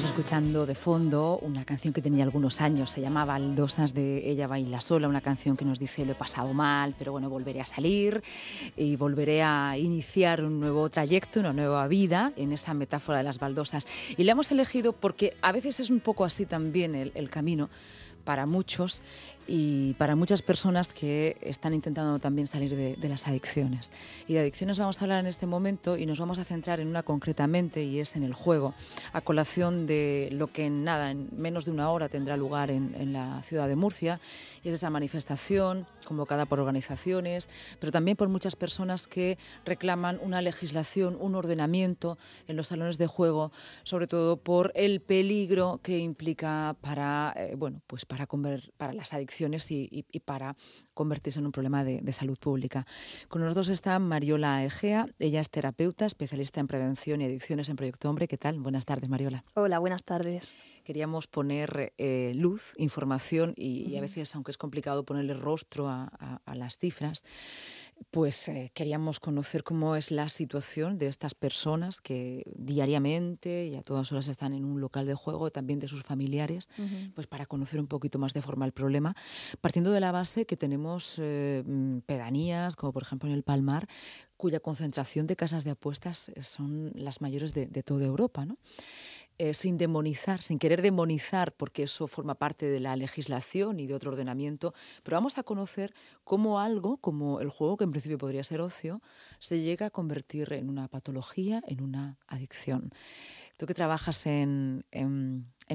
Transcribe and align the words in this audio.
Estamos 0.00 0.18
escuchando 0.18 0.64
de 0.64 0.74
fondo 0.74 1.38
una 1.42 1.66
canción 1.66 1.92
que 1.92 2.00
tenía 2.00 2.24
algunos 2.24 2.62
años, 2.62 2.88
se 2.88 3.02
llamaba 3.02 3.34
Baldosas 3.34 3.92
de 3.92 4.30
Ella 4.30 4.46
Baila 4.46 4.80
Sola, 4.80 5.06
una 5.06 5.20
canción 5.20 5.58
que 5.58 5.66
nos 5.66 5.78
dice 5.78 6.06
lo 6.06 6.12
he 6.12 6.14
pasado 6.14 6.54
mal, 6.54 6.94
pero 6.98 7.12
bueno, 7.12 7.28
volveré 7.28 7.60
a 7.60 7.66
salir 7.66 8.22
y 8.78 8.96
volveré 8.96 9.42
a 9.42 9.76
iniciar 9.76 10.42
un 10.42 10.58
nuevo 10.58 10.88
trayecto, 10.88 11.40
una 11.40 11.52
nueva 11.52 11.86
vida 11.86 12.32
en 12.36 12.52
esa 12.52 12.72
metáfora 12.72 13.18
de 13.18 13.24
las 13.24 13.38
baldosas. 13.38 13.86
Y 14.16 14.24
la 14.24 14.32
hemos 14.32 14.50
elegido 14.50 14.94
porque 14.94 15.34
a 15.42 15.52
veces 15.52 15.80
es 15.80 15.90
un 15.90 16.00
poco 16.00 16.24
así 16.24 16.46
también 16.46 16.94
el 16.94 17.28
camino 17.28 17.68
para 18.24 18.46
muchos 18.46 19.02
y 19.52 19.94
para 19.94 20.14
muchas 20.14 20.42
personas 20.42 20.92
que 20.92 21.36
están 21.40 21.74
intentando 21.74 22.20
también 22.20 22.46
salir 22.46 22.76
de, 22.76 23.08
las 23.08 23.26
adicciones. 23.26 23.92
Y 24.28 24.34
de 24.34 24.40
adicciones 24.40 24.78
vamos 24.78 25.00
a 25.00 25.04
hablar 25.04 25.18
en 25.18 25.26
este 25.26 25.44
momento 25.46 25.96
y 25.96 26.06
nos 26.06 26.20
vamos 26.20 26.38
a 26.38 26.44
centrar 26.44 26.78
en 26.78 26.86
una 26.86 27.02
concretamente 27.02 27.82
y 27.82 27.98
es 27.98 28.14
en 28.14 28.22
el 28.22 28.32
juego, 28.32 28.74
a 29.12 29.20
colación 29.22 29.88
de 29.88 30.28
lo 30.30 30.46
que 30.52 30.66
en 30.66 30.84
nada, 30.84 31.10
en 31.10 31.30
menos 31.36 31.64
de 31.64 31.72
una 31.72 31.90
hora 31.90 32.08
tendrá 32.08 32.36
lugar 32.36 32.70
en, 32.70 32.94
en 32.94 33.12
la 33.12 33.42
ciudad 33.42 33.66
de 33.66 33.74
Murcia 33.74 34.20
y 34.62 34.68
es 34.68 34.74
esa 34.74 34.88
manifestación 34.88 35.84
convocada 36.04 36.46
por 36.46 36.60
organizaciones, 36.60 37.50
pero 37.80 37.90
también 37.90 38.16
por 38.16 38.28
muchas 38.28 38.54
personas 38.54 39.08
que 39.08 39.36
reclaman 39.64 40.20
una 40.22 40.42
legislación, 40.42 41.16
un 41.18 41.34
ordenamiento 41.34 42.18
en 42.46 42.56
los 42.56 42.68
salones 42.68 42.98
de 42.98 43.08
juego, 43.08 43.50
sobre 43.82 44.06
todo 44.06 44.36
por 44.36 44.70
el 44.76 45.00
peligro 45.00 45.80
que 45.82 45.98
implica 45.98 46.76
para, 46.80 47.34
eh, 47.36 47.54
bueno, 47.56 47.80
pues 47.88 48.06
para, 48.06 48.28
para 48.76 48.92
las 48.92 49.12
adicciones 49.12 49.39
y, 49.70 50.20
para 50.24 50.56
convertirse 50.94 51.38
en 51.38 51.46
un 51.46 51.52
problema 51.52 51.84
de, 51.84 52.12
salud 52.12 52.38
pública. 52.38 52.86
Con 53.28 53.42
nosotros 53.42 53.68
está 53.68 53.98
Mariola 53.98 54.64
Egea, 54.64 55.06
ella 55.18 55.40
es 55.40 55.50
terapeuta, 55.50 56.06
especialista 56.06 56.60
en 56.60 56.66
prevención 56.66 57.20
y 57.20 57.24
adicciones 57.24 57.68
en 57.68 57.76
Proyecto 57.76 58.10
Hombre. 58.10 58.28
¿Qué 58.28 58.36
tal? 58.36 58.58
Buenas 58.58 58.84
tardes, 58.84 59.08
Mariola. 59.08 59.44
Hola, 59.54 59.78
buenas 59.78 60.02
tardes. 60.02 60.54
Queríamos 60.84 61.26
poner 61.26 61.92
eh, 61.98 62.32
luz, 62.34 62.74
información 62.78 63.54
y, 63.56 63.96
a 63.96 64.00
veces, 64.00 64.34
aunque 64.34 64.50
es 64.50 64.58
complicado 64.58 65.04
ponerle 65.04 65.34
rostro 65.34 65.88
a 65.88 66.10
las 66.54 66.78
cifras, 66.78 67.24
pues 68.10 68.48
eh, 68.48 68.70
queríamos 68.74 69.20
conocer 69.20 69.62
cómo 69.62 69.94
es 69.94 70.10
la 70.10 70.28
situación 70.28 70.98
de 70.98 71.06
estas 71.06 71.34
personas 71.34 72.00
que 72.00 72.44
diariamente 72.56 73.66
y 73.66 73.76
a 73.76 73.82
todas 73.82 74.10
horas 74.10 74.28
están 74.28 74.52
en 74.52 74.64
un 74.64 74.80
local 74.80 75.06
de 75.06 75.14
juego, 75.14 75.50
también 75.50 75.78
de 75.78 75.88
sus 75.88 76.02
familiares, 76.02 76.68
pues 77.14 77.26
para 77.26 77.46
conocer 77.46 77.78
un 77.78 77.86
poquito 77.86 78.18
más 78.18 78.32
de 78.32 78.42
forma 78.42 78.64
el 78.64 78.72
problema, 78.72 79.14
partiendo 79.60 79.90
de 79.92 80.00
la 80.00 80.12
base 80.12 80.46
que 80.46 80.56
tenemos 80.56 81.16
eh, 81.18 81.62
mm, 81.64 81.98
pedanías, 82.00 82.74
como 82.76 82.92
por 82.92 83.02
ejemplo 83.02 83.28
en 83.28 83.34
el 83.34 83.42
Palmar, 83.42 83.86
cuya 84.36 84.60
concentración 84.60 85.26
de 85.26 85.36
casas 85.36 85.64
de 85.64 85.72
apuestas 85.72 86.32
son 86.40 86.92
las 86.94 87.20
mayores 87.20 87.52
de, 87.52 87.66
de 87.66 87.82
toda 87.82 88.06
Europa. 88.06 88.46
¿no? 88.46 88.56
Eh, 89.42 89.54
sin 89.54 89.78
demonizar, 89.78 90.42
sin 90.42 90.58
querer 90.58 90.82
demonizar, 90.82 91.54
porque 91.56 91.84
eso 91.84 92.06
forma 92.06 92.34
parte 92.34 92.66
de 92.66 92.78
la 92.78 92.94
legislación 92.94 93.80
y 93.80 93.86
de 93.86 93.94
otro 93.94 94.10
ordenamiento, 94.10 94.74
pero 95.02 95.16
vamos 95.16 95.38
a 95.38 95.42
conocer 95.44 95.94
cómo 96.24 96.60
algo, 96.60 96.98
como 96.98 97.40
el 97.40 97.48
juego, 97.48 97.78
que 97.78 97.84
en 97.84 97.90
principio 97.90 98.18
podría 98.18 98.44
ser 98.44 98.60
ocio, 98.60 99.00
se 99.38 99.62
llega 99.62 99.86
a 99.86 99.90
convertir 99.90 100.52
en 100.52 100.68
una 100.68 100.88
patología, 100.88 101.62
en 101.66 101.80
una 101.80 102.18
adicción. 102.26 102.90
Tú 103.56 103.64
que 103.64 103.72
trabajas 103.72 104.26
en, 104.26 104.84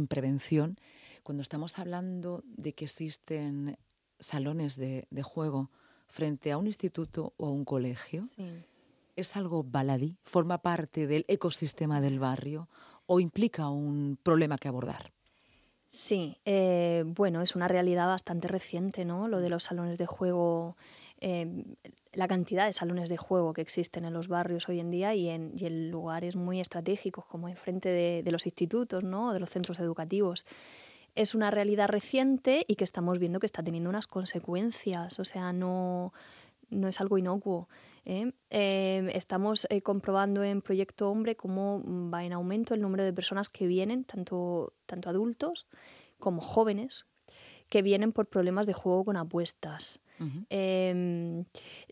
prevención, 0.09 0.77
cuando 1.23 1.41
estamos 1.41 1.79
hablando 1.79 2.43
de 2.45 2.73
que 2.75 2.85
existen 2.85 3.79
salones 4.19 4.75
de, 4.75 5.07
juego 5.23 5.71
frente 6.07 6.51
a 6.51 6.59
un 6.59 6.67
instituto 6.67 7.33
o 7.37 7.47
a 7.47 7.51
un 7.51 7.65
colegio, 7.65 8.29
¿es 9.15 9.35
algo 9.35 9.63
baladí? 9.63 10.19
¿Forma 10.21 10.61
parte 10.61 11.07
del 11.07 11.25
ecosistema 11.27 11.99
del 11.99 12.19
barrio? 12.19 12.69
O 13.07 13.19
implica 13.19 13.69
un 13.69 14.17
problema 14.21 14.57
que 14.57 14.67
abordar? 14.67 15.11
Sí, 15.87 16.37
eh, 16.43 17.03
bueno, 17.05 17.41
es 17.41 17.55
una 17.55 17.67
realidad 17.67 18.07
bastante 18.07 18.47
reciente, 18.47 19.05
¿no? 19.05 19.27
Lo 19.27 19.39
de 19.39 19.49
los 19.49 19.63
salones 19.63 19.97
de 19.97 20.05
juego, 20.05 20.75
eh, 21.21 21.63
la 22.11 22.27
cantidad 22.27 22.65
de 22.65 22.73
salones 22.73 23.07
de 23.07 23.15
juego 23.15 23.53
que 23.53 23.61
existen 23.61 24.03
en 24.03 24.13
los 24.13 24.27
barrios 24.27 24.67
hoy 24.67 24.81
en 24.81 24.91
día 24.91 25.15
y 25.15 25.29
en, 25.29 25.91
lugares 25.91 26.35
muy 26.35 26.59
estratégicos, 26.59 27.25
como 27.25 27.47
enfrente 27.47 27.89
de, 27.89 28.23
de 28.23 28.31
los 28.31 28.45
institutos, 28.45 29.03
¿no? 29.03 29.31
De 29.31 29.39
los 29.39 29.49
centros 29.49 29.79
educativos. 29.79 30.45
Es 31.13 31.33
una 31.33 31.49
realidad 31.49 31.87
reciente 31.87 32.65
y 32.67 32.75
que 32.75 32.83
estamos 32.83 33.17
viendo 33.17 33.39
que 33.39 33.45
está 33.45 33.63
teniendo 33.63 33.89
unas 33.89 34.05
consecuencias, 34.05 35.17
o 35.17 35.23
sea, 35.23 35.53
no, 35.53 36.11
no 36.69 36.87
es 36.87 37.01
algo 37.01 37.17
inocuo. 37.17 37.69
¿eh? 38.05 38.31
Em, 38.49 39.09
estamos 39.09 39.67
eh, 39.69 39.81
comprobando 39.81 40.43
en 40.43 40.61
Proyecto 40.61 41.09
Hombre 41.09 41.35
cómo 41.35 41.83
va 42.11 42.23
en 42.23 42.33
aumento 42.33 42.73
el 42.73 42.81
número 42.81 43.03
de 43.03 43.13
personas 43.13 43.49
que 43.49 43.67
vienen, 43.67 44.03
tanto, 44.03 44.73
tanto 44.85 45.09
adultos 45.09 45.67
como 46.19 46.41
jóvenes, 46.41 47.05
que 47.69 47.81
vienen 47.81 48.11
por 48.11 48.27
problemas 48.27 48.67
de 48.67 48.73
juego 48.73 49.05
con 49.05 49.17
apuestas. 49.17 49.99
Em, 50.49 51.43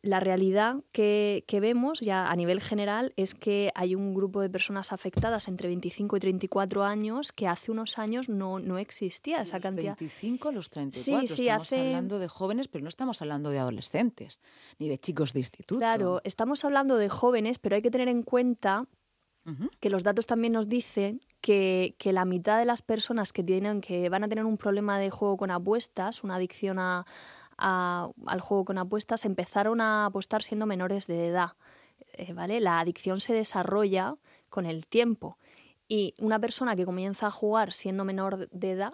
la 0.02 0.20
realidad 0.20 0.78
que, 0.92 1.44
vemos 1.62 2.00
ya 2.00 2.30
a 2.30 2.36
nivel 2.36 2.62
general 2.62 3.14
es 3.18 3.36
que 3.36 3.72
hay 3.76 3.96
un 3.96 4.14
grupo 4.14 4.42
de 4.42 4.50
personas 4.50 4.94
afectadas 4.94 5.48
entre 5.48 5.68
25 5.68 6.18
y 6.18 6.20
34 6.20 6.84
años 6.84 7.32
que 7.32 7.48
hace 7.48 7.72
unos 7.72 7.98
años 8.00 8.30
no, 8.30 8.60
no 8.60 8.78
existía 8.78 9.42
esa 9.42 9.58
los 9.58 9.64
cantidad. 9.64 9.98
25 10.00 10.52
los 10.52 10.70
34. 10.70 11.28
Sí, 11.28 11.34
sí, 11.34 11.48
estamos 11.48 11.74
hablando 11.74 12.20
de 12.20 12.28
jóvenes, 12.28 12.68
pero 12.68 12.84
no 12.84 12.90
estamos 12.90 13.22
hablando 13.22 13.50
de 13.50 13.60
adolescentes 13.60 14.42
ni 14.80 14.88
de 14.88 14.98
chicos 14.98 15.34
de 15.34 15.40
instituto. 15.40 15.80
Claro, 15.80 16.22
estamos 16.24 16.64
hablando 16.64 16.98
de 16.98 17.10
jóvenes, 17.10 17.60
pero 17.60 17.76
hay 17.76 17.82
que 17.82 17.92
tener 17.92 18.08
en 18.08 18.22
cuenta 18.22 18.88
que 19.80 19.90
los 19.90 20.04
datos 20.04 20.26
también 20.26 20.54
nos 20.54 20.70
dicen 20.70 21.22
que, 21.42 21.96
que, 21.98 22.14
la 22.14 22.24
mitad 22.24 22.58
de 22.58 22.66
las 22.66 22.82
personas 22.82 23.34
que, 23.34 23.44
tienen, 23.44 23.82
que 23.82 24.08
van 24.08 24.24
a 24.24 24.30
tener 24.30 24.46
un 24.46 24.58
problema 24.58 24.98
de 24.98 25.10
juego 25.10 25.36
con 25.36 25.52
apuestas, 25.52 26.24
una 26.24 26.36
adicción 26.36 26.80
a, 26.80 27.06
al 27.58 28.42
juego 28.42 28.66
con 28.66 28.78
apuestas 28.78 29.26
empezaron 29.26 29.82
a 29.82 30.06
apostar 30.06 30.44
siendo 30.44 30.66
menores 30.66 31.08
de 31.08 31.28
edad. 31.28 31.52
Eh, 32.14 32.34
¿vale? 32.34 32.60
La 32.60 32.80
adicción 32.80 33.20
se 33.20 33.34
desarrolla 33.34 34.16
con 34.50 34.66
el 34.66 34.86
tiempo 34.88 35.38
y 35.88 36.14
una 36.18 36.40
persona 36.40 36.76
que 36.76 36.86
comienza 36.86 37.28
a 37.28 37.32
jugar 37.32 37.74
siendo 37.74 38.06
menor 38.06 38.50
de 38.50 38.72
edad 38.72 38.94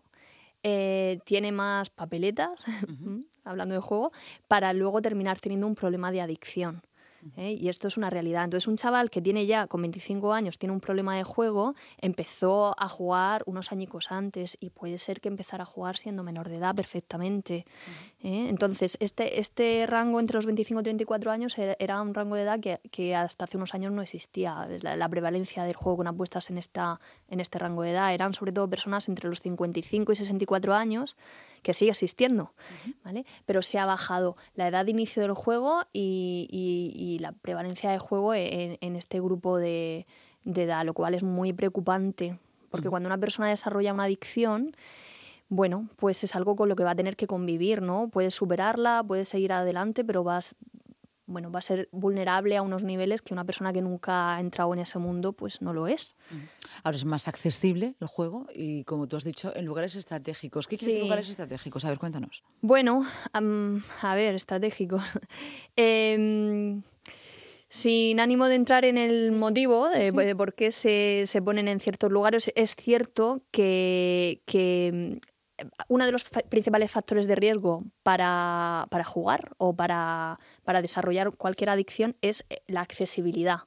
eh, 0.63 1.19
tiene 1.25 1.51
más 1.51 1.89
papeletas, 1.89 2.63
hablando 3.43 3.75
de 3.75 3.81
juego, 3.81 4.11
para 4.47 4.73
luego 4.73 5.01
terminar 5.01 5.39
teniendo 5.39 5.67
un 5.67 5.75
problema 5.75 6.11
de 6.11 6.21
adicción. 6.21 6.81
¿Eh? 7.37 7.51
Y 7.51 7.69
esto 7.69 7.87
es 7.87 7.97
una 7.97 8.09
realidad. 8.09 8.43
Entonces, 8.43 8.67
un 8.67 8.77
chaval 8.77 9.09
que 9.09 9.21
tiene 9.21 9.45
ya 9.45 9.67
con 9.67 9.81
25 9.81 10.33
años, 10.33 10.57
tiene 10.57 10.73
un 10.73 10.79
problema 10.79 11.15
de 11.15 11.23
juego, 11.23 11.75
empezó 11.99 12.75
a 12.77 12.89
jugar 12.89 13.43
unos 13.45 13.71
añicos 13.71 14.11
antes 14.11 14.57
y 14.59 14.69
puede 14.69 14.97
ser 14.97 15.21
que 15.21 15.29
empezara 15.29 15.63
a 15.63 15.65
jugar 15.65 15.97
siendo 15.97 16.23
menor 16.23 16.49
de 16.49 16.57
edad 16.57 16.75
perfectamente. 16.75 17.65
¿eh? 18.21 18.47
Entonces, 18.49 18.97
este, 18.99 19.39
este 19.39 19.85
rango 19.87 20.19
entre 20.19 20.35
los 20.35 20.45
25 20.45 20.81
y 20.81 20.83
34 20.83 21.31
años 21.31 21.55
era 21.57 22.01
un 22.01 22.13
rango 22.13 22.35
de 22.35 22.43
edad 22.43 22.59
que, 22.59 22.79
que 22.91 23.15
hasta 23.15 23.45
hace 23.45 23.57
unos 23.57 23.73
años 23.73 23.91
no 23.91 24.01
existía. 24.01 24.67
La, 24.81 24.95
la, 24.95 25.09
prevalencia 25.09 25.63
del 25.63 25.75
juego 25.75 25.97
con 25.97 26.07
apuestas 26.07 26.49
en, 26.49 26.57
esta, 26.57 26.99
en 27.29 27.39
este 27.39 27.59
rango 27.59 27.81
de 27.81 27.91
edad 27.91 28.13
eran 28.13 28.33
sobre 28.33 28.51
todo 28.51 28.69
personas 28.69 29.09
entre 29.09 29.27
los 29.27 29.39
55 29.39 30.11
y 30.11 30.15
64 30.15 30.73
años 30.73 31.17
que 31.61 31.73
sigue 31.73 31.91
existiendo, 31.91 32.53
¿vale? 33.03 33.25
Pero 33.45 33.61
se 33.61 33.79
ha 33.79 33.85
bajado 33.85 34.35
la 34.55 34.67
edad 34.67 34.85
de 34.85 34.91
inicio 34.91 35.21
del 35.21 35.33
juego 35.33 35.81
y, 35.93 37.17
la 37.21 37.31
prevalencia 37.33 37.91
de 37.91 37.99
juego 37.99 38.33
en, 38.33 38.95
este 38.95 39.19
grupo 39.19 39.57
de, 39.57 40.05
edad, 40.45 40.85
lo 40.85 40.93
cual 40.93 41.13
es 41.13 41.23
muy 41.23 41.53
preocupante, 41.53 42.39
porque 42.69 42.89
cuando 42.89 43.07
una 43.07 43.17
persona 43.17 43.49
desarrolla 43.49 43.93
una 43.93 44.03
adicción, 44.03 44.75
bueno, 45.49 45.89
pues 45.95 46.23
es 46.23 46.35
algo 46.35 46.55
con 46.55 46.69
lo 46.69 46.75
que 46.75 46.83
va 46.83 46.91
a 46.91 46.95
tener 46.95 47.15
que 47.15 47.27
convivir, 47.27 47.81
¿no? 47.81 48.07
Puedes 48.09 48.35
superarla, 48.35 49.03
puedes 49.05 49.29
seguir 49.29 49.51
adelante, 49.51 50.05
pero 50.05 50.23
vas, 50.23 50.55
bueno, 51.29 51.51
va 51.51 51.59
a 51.59 51.61
ser 51.61 51.87
vulnerable 51.91 52.57
a 52.57 52.61
unos 52.61 52.83
niveles 52.83 53.21
que 53.21 53.33
una 53.33 53.45
persona 53.45 53.71
que 53.71 53.81
nunca 53.81 54.35
ha 54.35 54.39
entrado 54.39 54.73
en 54.73 54.79
ese 54.79 54.97
mundo 54.97 55.33
pues 55.33 55.61
no 55.61 55.73
lo 55.73 55.87
es. 55.87 56.15
Ahora 56.83 56.95
es 56.95 57.05
más 57.05 57.27
accesible 57.27 57.95
el 58.01 58.07
juego 58.07 58.47
y 58.53 58.83
como 58.83 59.07
tú 59.07 59.15
has 59.15 59.23
dicho, 59.23 59.55
en 59.55 59.65
lugares 59.65 59.95
estratégicos. 59.95 60.67
¿Qué 60.67 60.77
quieres 60.77 60.99
lugares 60.99 61.29
estratégicos? 61.29 61.85
A 61.85 61.89
ver, 61.89 61.99
cuéntanos. 61.99 62.43
Bueno, 62.61 63.05
a 63.31 64.15
ver, 64.15 64.35
estratégicos. 64.35 65.03
Em, 65.75 66.81
sin 67.69 68.19
ánimo 68.19 68.47
de 68.47 68.55
entrar 68.55 68.83
en 68.83 68.97
el 68.97 69.31
motivo 69.31 69.87
de, 69.87 70.35
por 70.35 70.53
qué 70.55 70.71
se, 70.71 71.23
se, 71.25 71.41
ponen 71.41 71.67
en 71.67 71.79
ciertos 71.79 72.11
lugares, 72.11 72.51
es 72.55 72.75
cierto 72.75 73.43
que, 73.51 74.41
que 74.45 75.19
uno 75.87 76.05
de 76.05 76.11
los 76.11 76.25
principales 76.49 76.91
factores 76.91 77.27
de 77.27 77.35
riesgo 77.35 77.83
para, 78.03 78.87
jugar 79.05 79.51
o 79.57 79.75
para, 79.75 80.39
desarrollar 80.81 81.31
cualquier 81.31 81.69
adicción 81.69 82.15
es 82.21 82.45
eh, 82.49 82.61
la 82.67 82.81
accesibilidad, 82.81 83.61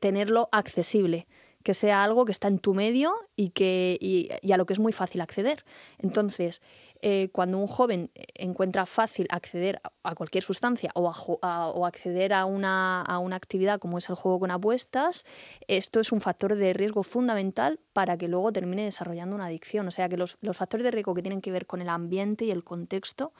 tenerlo 0.00 0.48
accesible. 0.52 1.26
que 1.62 1.72
sea 1.72 2.04
algo 2.04 2.26
que 2.26 2.32
está 2.32 2.48
en 2.48 2.58
tu 2.58 2.74
medio 2.74 3.14
y, 3.36 3.50
que, 3.50 3.96
y, 3.98 4.52
a 4.52 4.56
lo 4.58 4.66
que 4.66 4.74
es 4.74 4.80
muy 4.80 4.92
fácil 4.92 5.22
acceder. 5.22 5.64
Entonces, 5.98 6.60
eh, 7.06 7.28
cuando 7.32 7.58
un 7.58 7.66
joven 7.66 8.10
encuentra 8.34 8.86
fácil 8.86 9.26
acceder 9.28 9.82
a 10.02 10.14
cualquier 10.14 10.42
sustancia 10.42 10.90
o, 10.94 11.02
o 11.10 11.84
acceder 11.84 12.32
a 12.32 12.46
una, 12.46 13.02
a 13.02 13.18
una, 13.18 13.36
actividad 13.36 13.78
como 13.78 13.98
es 13.98 14.08
el 14.08 14.14
juego 14.14 14.40
con 14.40 14.50
apuestas, 14.50 15.26
esto 15.68 16.00
es 16.00 16.12
un 16.12 16.22
factor 16.22 16.56
de 16.56 16.72
riesgo 16.72 17.02
fundamental 17.02 17.78
para 17.92 18.16
que 18.16 18.26
luego 18.26 18.54
termine 18.54 18.84
desarrollando 18.84 19.36
una 19.36 19.44
adicción. 19.44 19.86
O 19.86 19.90
sea 19.90 20.08
que 20.08 20.16
los, 20.16 20.38
los 20.40 20.56
factores 20.56 20.82
de 20.82 20.92
riesgo 20.92 21.12
que 21.12 21.20
tienen 21.20 21.42
que 21.42 21.52
ver 21.52 21.66
con 21.66 21.82
el 21.82 21.90
ambiente 21.90 22.46
y 22.46 22.50
el 22.50 22.64
contexto 22.64 23.34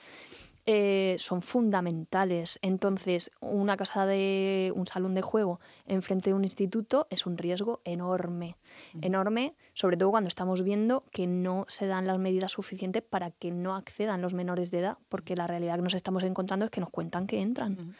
eh, 0.67 1.17
son 1.19 1.43
fundamentales. 1.43 2.59
Entonces, 2.63 3.31
una 3.41 3.77
casa 3.77 4.07
de 4.07 4.73
un 4.75 4.87
salón 4.87 5.15
de 5.15 5.23
juego 5.23 5.61
enfrente 5.87 6.31
de 6.31 6.35
un 6.35 6.45
instituto 6.45 7.07
es 7.11 7.27
un 7.27 7.37
riesgo 7.37 7.81
enorme, 7.85 8.57
enorme, 9.03 9.55
sobre 9.75 9.97
todo 9.97 10.11
cuando 10.11 10.29
estamos 10.29 10.63
viendo 10.63 11.05
que 11.11 11.27
no 11.27 11.67
se 11.69 11.87
dan 11.87 12.07
las 12.07 12.19
medidas 12.19 12.53
suficientes 12.53 13.03
para 13.03 13.31
que 13.31 13.51
no 13.51 13.75
accedan 13.75 14.23
los 14.23 14.35
menores 14.35 14.71
de 14.71 14.79
edad, 14.81 14.99
porque 15.09 15.37
la 15.37 15.47
realidad 15.47 15.77
que 15.77 15.83
nos 15.83 15.95
estamos 15.95 16.23
encontrando 16.23 16.65
es 16.65 16.71
que 16.71 16.81
nos 16.81 16.91
cuentan 16.91 17.27
que 17.27 17.43
entran 17.43 17.95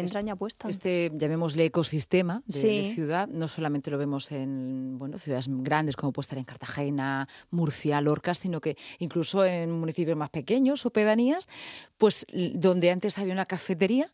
entran 0.00 0.26
y 0.28 0.30
apuestan. 0.30 0.70
Este, 0.70 1.10
llamémosle 1.14 1.64
ecosistema 1.64 2.42
de, 2.46 2.90
ciudad, 2.94 3.28
no 3.28 3.48
solamente 3.48 3.90
lo 3.90 3.98
vemos 3.98 4.30
en 4.32 4.98
bueno, 4.98 5.18
ciudades 5.18 5.46
grandes 5.48 5.96
como 5.96 6.12
puede 6.12 6.24
estar 6.24 6.38
en 6.38 6.44
Cartagena, 6.44 7.28
Murcia, 7.50 8.00
Lorca, 8.00 8.34
sino 8.34 8.60
que 8.60 8.76
incluso 8.98 9.44
en 9.44 9.70
municipios 9.70 10.16
más 10.16 10.30
pequeños 10.30 10.86
o 10.86 10.90
pedanías, 10.90 11.48
pues 11.98 12.26
donde 12.54 12.90
antes 12.90 13.18
había 13.18 13.32
una 13.32 13.46
cafetería, 13.46 14.12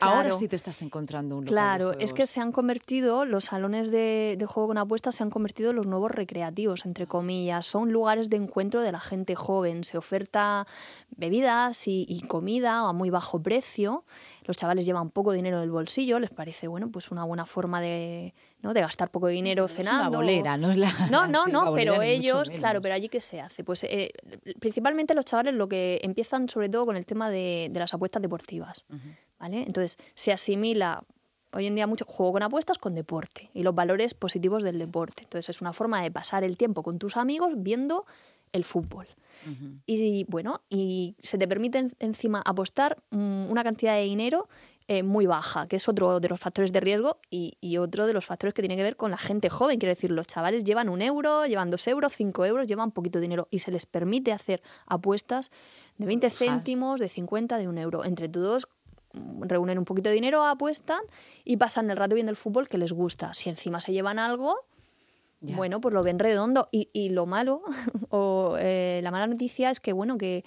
Ahora 0.00 0.32
sí 0.32 0.48
te 0.48 0.56
estás 0.56 0.82
encontrando 0.82 1.36
un 1.36 1.44
lugar 1.44 1.78
Claro, 1.78 1.92
es 1.92 2.12
que 2.12 2.26
se 2.26 2.40
han 2.40 2.52
convertido, 2.52 3.24
los 3.24 3.44
salones 3.44 3.90
de, 3.90 4.36
juego 4.48 4.68
con 4.68 4.78
apuestas 4.78 5.14
se 5.14 5.22
han 5.22 5.30
convertido 5.30 5.70
en 5.70 5.76
los 5.76 5.86
nuevos 5.86 6.10
recreativos, 6.10 6.86
entre 6.86 7.06
comillas. 7.06 7.66
Son 7.66 7.92
lugares 7.92 8.30
de 8.30 8.36
encuentro 8.36 8.82
de 8.82 8.92
la 8.92 9.00
gente 9.00 9.34
joven. 9.34 9.84
Se 9.84 9.98
oferta 9.98 10.66
bebidas 11.10 11.86
y, 11.86 12.06
y 12.08 12.22
comida 12.22 12.88
a 12.88 12.92
muy 12.92 13.10
bajo 13.10 13.42
precio 13.42 14.04
los 14.50 14.56
chavales 14.56 14.84
llevan 14.84 15.10
poco 15.10 15.30
dinero 15.30 15.58
en 15.58 15.62
el 15.62 15.70
bolsillo, 15.70 16.18
les 16.18 16.30
parece 16.30 16.66
bueno, 16.66 16.90
pues 16.90 17.12
una 17.12 17.22
buena 17.22 17.46
forma 17.46 17.80
de, 17.80 18.34
¿no? 18.62 18.74
de 18.74 18.80
gastar 18.80 19.10
poco 19.10 19.28
dinero 19.28 19.68
cenando. 19.68 20.02
Es 20.02 20.08
una 20.08 20.16
bolera, 20.16 20.56
no 20.56 20.70
es 20.70 20.76
la. 20.76 20.92
No, 21.10 21.26
no, 21.28 21.46
no, 21.46 21.74
pero 21.74 22.02
ellos, 22.02 22.50
claro, 22.50 22.80
pero 22.80 22.94
allí 22.94 23.08
qué 23.08 23.20
se 23.20 23.40
hace. 23.40 23.64
Pues 23.64 23.84
eh, 23.84 24.12
principalmente 24.58 25.14
los 25.14 25.24
chavales 25.24 25.54
lo 25.54 25.68
que 25.68 26.00
empiezan 26.02 26.48
sobre 26.48 26.68
todo 26.68 26.86
con 26.86 26.96
el 26.96 27.06
tema 27.06 27.30
de, 27.30 27.70
las 27.72 27.94
apuestas 27.94 28.22
deportivas. 28.22 28.84
¿Vale? 29.38 29.62
Entonces 29.62 29.96
se 30.14 30.32
asimila 30.32 31.02
hoy 31.52 31.66
en 31.66 31.74
día 31.74 31.86
mucho 31.86 32.04
juego 32.04 32.32
con 32.32 32.42
apuestas 32.42 32.78
con 32.78 32.94
deporte 32.94 33.50
y 33.54 33.62
los 33.62 33.74
valores 33.74 34.14
positivos 34.14 34.62
del 34.62 34.78
deporte. 34.78 35.22
Entonces 35.24 35.48
es 35.48 35.60
una 35.60 35.72
forma 35.72 36.02
de 36.02 36.10
pasar 36.10 36.44
el 36.44 36.56
tiempo 36.56 36.82
con 36.82 36.98
tus 36.98 37.16
amigos 37.16 37.54
viendo 37.56 38.06
el 38.52 38.64
fútbol. 38.64 39.06
Y 39.86 40.26
bueno, 40.28 40.60
y 40.68 41.16
se 41.22 41.38
te 41.38 41.48
permite 41.48 41.88
encima 41.98 42.42
apostar 42.44 42.98
mm, 43.10 43.50
una 43.50 43.64
cantidad 43.64 43.94
de 43.94 44.02
dinero 44.02 44.50
eh, 44.92 45.04
muy 45.04 45.24
baja, 45.24 45.68
que 45.68 45.76
es 45.76 45.88
otro 45.88 46.18
de 46.18 46.28
los 46.28 46.40
factores 46.40 46.72
de 46.72 46.80
riesgo 46.80 47.20
y, 47.30 47.76
otro 47.76 48.08
de 48.08 48.12
los 48.12 48.26
factores 48.26 48.54
que 48.54 48.60
tiene 48.60 48.74
que 48.74 48.82
ver 48.82 48.96
con 48.96 49.12
la 49.12 49.18
gente 49.18 49.48
joven. 49.48 49.78
Quiero 49.78 49.94
decir, 49.94 50.10
los 50.10 50.26
chavales 50.26 50.64
llevan 50.64 50.88
un 50.88 51.00
euro, 51.00 51.46
llevan 51.46 51.70
dos 51.70 51.86
euros, 51.86 52.12
cinco 52.12 52.44
euros, 52.44 52.66
llevan 52.66 52.90
poquito 52.90 53.20
dinero 53.20 53.46
y 53.52 53.60
se 53.60 53.70
les 53.70 53.86
permite 53.86 54.32
hacer 54.32 54.62
apuestas 54.86 55.52
de 55.96 56.06
20 56.06 56.28
céntimos, 56.30 56.98
de 56.98 57.08
50, 57.08 57.58
de 57.58 57.68
un 57.68 57.78
euro. 57.78 58.04
Entre 58.04 58.28
todos 58.28 58.66
mm, 59.12 59.42
reúnen 59.42 59.78
un 59.78 59.84
poquito 59.84 60.08
de 60.08 60.16
dinero, 60.16 60.44
apuestan 60.44 61.02
y 61.44 61.56
pasan 61.56 61.88
el 61.88 61.96
rato 61.96 62.16
viendo 62.16 62.30
el 62.30 62.36
fútbol 62.36 62.66
que 62.66 62.76
les 62.76 62.90
gusta. 62.90 63.32
Si 63.32 63.48
encima 63.48 63.78
se 63.78 63.92
llevan 63.92 64.18
algo, 64.18 64.56
bueno, 65.40 65.80
pues 65.80 65.94
lo 65.94 66.02
ven 66.02 66.18
redondo. 66.18 66.68
Y, 66.72 66.88
y 66.92 67.10
lo 67.10 67.26
malo, 67.26 67.62
o 68.10 68.56
eh, 68.58 68.98
la 69.04 69.12
mala 69.12 69.28
noticia 69.28 69.70
es 69.70 69.78
que, 69.78 69.92
bueno, 69.92 70.18
que, 70.18 70.42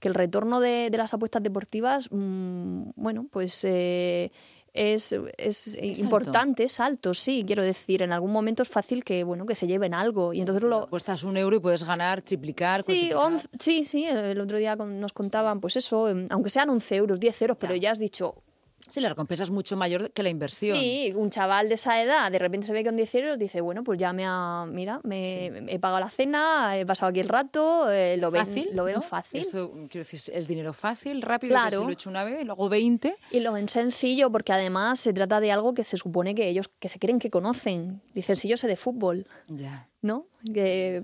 que 0.00 0.08
el 0.08 0.14
retorno 0.14 0.60
de, 0.60 0.88
de, 0.90 0.98
las 0.98 1.14
apuestas 1.14 1.42
deportivas, 1.42 2.08
mmm, 2.10 2.90
bueno, 2.96 3.26
pues 3.30 3.62
eh, 3.64 4.32
es, 4.72 5.14
es, 5.36 5.98
importante, 5.98 6.64
es 6.64 6.80
alto, 6.80 7.12
sí, 7.14 7.44
quiero 7.46 7.62
decir, 7.62 8.02
en 8.02 8.12
algún 8.12 8.32
momento 8.32 8.62
es 8.62 8.68
fácil 8.68 9.04
que, 9.04 9.24
bueno, 9.24 9.46
que 9.46 9.54
se 9.54 9.66
lleven 9.66 9.94
algo. 9.94 10.32
Y 10.32 10.40
entonces 10.40 10.62
lo... 10.62 10.84
Apuestas 10.84 11.24
un 11.24 11.36
euro 11.36 11.56
y 11.56 11.60
puedes 11.60 11.84
ganar, 11.84 12.22
triplicar, 12.22 12.82
sí, 12.82 13.10
sí, 13.58 13.84
sí, 13.84 14.04
el 14.04 14.40
otro 14.40 14.58
día 14.58 14.76
nos 14.76 15.12
contaban, 15.12 15.60
pues 15.60 15.76
eso, 15.76 16.08
em, 16.08 16.26
aunque 16.30 16.50
sean 16.50 16.70
11 16.70 16.96
euros, 16.96 17.20
10 17.20 17.42
euros, 17.42 17.56
pero 17.58 17.74
ya 17.74 17.90
has 17.90 17.98
dicho, 17.98 18.42
Sí, 18.90 19.00
la 19.00 19.08
recompensa 19.08 19.44
es 19.44 19.50
mucho 19.50 19.76
mayor 19.76 20.10
que 20.10 20.22
la 20.22 20.28
inversión. 20.28 20.78
Sí, 20.78 21.12
un 21.14 21.30
chaval 21.30 21.68
de 21.68 21.76
esa 21.76 22.02
edad 22.02 22.30
de 22.30 22.38
repente 22.38 22.66
se 22.66 22.72
ve 22.72 22.84
con 22.84 22.96
10 22.96 23.14
euros, 23.16 23.38
dice, 23.38 23.60
bueno, 23.60 23.84
pues 23.84 23.98
ya 23.98 24.12
me 24.12 24.24
ha, 24.26 24.66
mira, 24.68 25.00
me, 25.04 25.46
he 25.72 25.78
pagado 25.78 26.00
la 26.00 26.10
cena, 26.10 26.78
he 26.78 26.84
pasado 26.84 27.10
aquí 27.10 27.20
el 27.20 27.28
rato, 27.28 27.90
eh, 27.90 28.16
lo 28.16 28.30
ven 28.30 28.46
fácil, 28.46 28.68
lo 28.72 28.84
ven 28.84 29.02
fácil. 29.02 29.40
Eso, 29.40 29.72
quiero 29.88 30.04
decir, 30.04 30.20
es 30.34 30.48
dinero 30.48 30.72
fácil, 30.72 31.22
rápido, 31.22 31.52
claro. 31.52 31.78
si 31.78 31.84
lo 31.84 31.90
he 31.90 31.92
hecho 31.92 32.10
una 32.10 32.24
vez, 32.24 32.42
y 32.42 32.44
luego 32.44 32.68
20. 32.68 33.14
Y 33.30 33.40
lo 33.40 33.52
ven 33.52 33.68
sencillo 33.68 34.30
porque 34.30 34.52
además 34.52 35.00
se 35.00 35.12
trata 35.12 35.40
de 35.40 35.52
algo 35.52 35.72
que 35.72 35.84
se 35.84 35.96
supone 35.96 36.34
que 36.34 36.48
ellos, 36.48 36.68
que 36.78 36.88
se 36.88 36.98
creen 36.98 37.18
que 37.18 37.30
conocen. 37.30 38.02
Dicen, 38.14 38.36
si 38.36 38.48
yo 38.48 38.56
sé 38.56 38.66
de 38.66 38.76
fútbol. 38.76 39.26
Ya. 39.48 39.88
¿No? 40.02 40.26
Que 40.52 41.02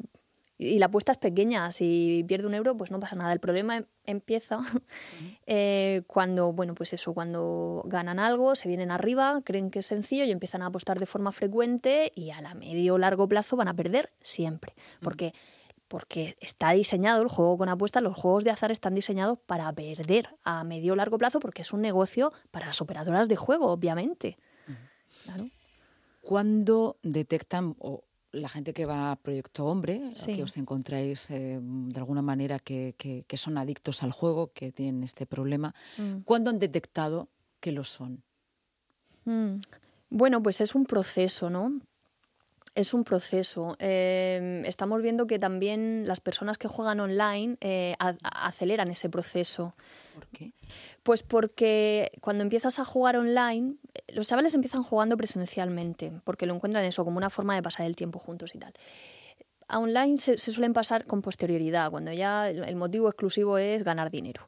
y 0.58 0.78
la 0.78 0.86
apuesta 0.86 1.12
es 1.12 1.18
pequeña, 1.18 1.70
si 1.70 2.24
pierde 2.26 2.46
un 2.46 2.54
euro, 2.54 2.76
pues 2.76 2.90
no 2.90 2.98
pasa 2.98 3.14
nada. 3.14 3.32
El 3.32 3.40
problema 3.40 3.76
em, 3.76 3.84
empieza 4.04 4.58
eh, 5.46 6.02
cuando, 6.06 6.52
bueno, 6.52 6.74
pues 6.74 6.94
eso, 6.94 7.12
cuando 7.12 7.82
ganan 7.86 8.18
algo, 8.18 8.54
se 8.54 8.68
vienen 8.68 8.90
arriba, 8.90 9.42
creen 9.44 9.70
que 9.70 9.80
es 9.80 9.86
sencillo 9.86 10.24
y 10.24 10.30
empiezan 10.30 10.62
a 10.62 10.66
apostar 10.66 10.98
de 10.98 11.06
forma 11.06 11.30
frecuente 11.32 12.10
y 12.14 12.30
a 12.30 12.40
la 12.40 12.54
medio 12.54 12.94
o 12.94 12.98
largo 12.98 13.28
plazo 13.28 13.56
van 13.56 13.68
a 13.68 13.74
perder 13.74 14.12
siempre. 14.22 14.74
Porque, 15.02 15.34
porque 15.88 16.38
está 16.40 16.70
diseñado 16.70 17.22
el 17.22 17.28
juego 17.28 17.58
con 17.58 17.68
apuestas, 17.68 18.02
los 18.02 18.16
juegos 18.16 18.42
de 18.42 18.50
azar 18.50 18.70
están 18.70 18.94
diseñados 18.94 19.38
para 19.38 19.70
perder 19.74 20.36
a 20.42 20.64
medio 20.64 20.94
o 20.94 20.96
largo 20.96 21.18
plazo 21.18 21.38
porque 21.38 21.62
es 21.62 21.72
un 21.74 21.82
negocio 21.82 22.32
para 22.50 22.66
las 22.66 22.80
operadoras 22.80 23.28
de 23.28 23.36
juego, 23.36 23.66
obviamente. 23.66 24.38
Claro. 25.24 25.50
¿Cuándo 26.22 26.96
detectan 27.02 27.76
o 27.78 28.04
la 28.32 28.48
gente 28.48 28.72
que 28.72 28.86
va 28.86 29.12
a 29.12 29.16
Proyecto 29.16 29.64
Hombre, 29.64 30.12
que 30.24 30.42
os 30.42 30.56
encontráis 30.56 31.30
eh, 31.30 31.58
de 31.62 31.98
alguna 31.98 32.22
manera 32.22 32.58
que, 32.58 32.94
son 33.34 33.58
adictos 33.58 34.02
al 34.02 34.12
juego, 34.12 34.52
que 34.52 34.72
tienen 34.72 35.02
este 35.02 35.26
problema, 35.26 35.74
mm. 35.98 36.20
¿cuándo 36.24 36.50
han 36.50 36.58
detectado 36.58 37.28
que 37.60 37.72
lo 37.72 37.84
son? 37.84 38.22
Mm. 39.24 39.60
Bueno, 40.10 40.42
pues 40.42 40.60
es 40.60 40.74
un 40.74 40.86
proceso, 40.86 41.50
¿no? 41.50 41.80
Es 42.76 42.92
un 42.92 43.04
proceso. 43.04 43.74
Em, 43.78 44.62
estamos 44.66 45.00
viendo 45.00 45.26
que 45.26 45.38
también 45.38 46.06
las 46.06 46.20
personas 46.20 46.58
que 46.58 46.68
juegan 46.68 47.00
online 47.00 47.56
eh, 47.62 47.96
aceleran 47.98 48.90
ese 48.90 49.08
proceso. 49.08 49.74
¿Por 50.14 50.26
qué? 50.26 50.52
Pues 51.02 51.22
porque 51.22 52.12
cuando 52.20 52.42
empiezas 52.42 52.78
a 52.78 52.84
jugar 52.84 53.16
online, 53.16 53.76
los 54.08 54.28
chavales 54.28 54.54
empiezan 54.54 54.82
jugando 54.82 55.16
presencialmente, 55.16 56.12
porque 56.24 56.44
lo 56.44 56.54
encuentran 56.54 56.84
eso 56.84 57.02
como 57.02 57.16
una 57.16 57.30
forma 57.30 57.54
de 57.54 57.62
pasar 57.62 57.86
el 57.86 57.96
tiempo 57.96 58.18
juntos 58.18 58.54
y 58.54 58.58
tal. 58.58 58.74
A 59.68 59.78
online 59.78 60.18
se, 60.18 60.36
suelen 60.36 60.74
pasar 60.74 61.06
con 61.06 61.22
posterioridad, 61.22 61.90
cuando 61.90 62.12
ya 62.12 62.50
el 62.50 62.76
motivo 62.76 63.08
exclusivo 63.08 63.56
es 63.56 63.84
ganar 63.84 64.10
dinero. 64.10 64.46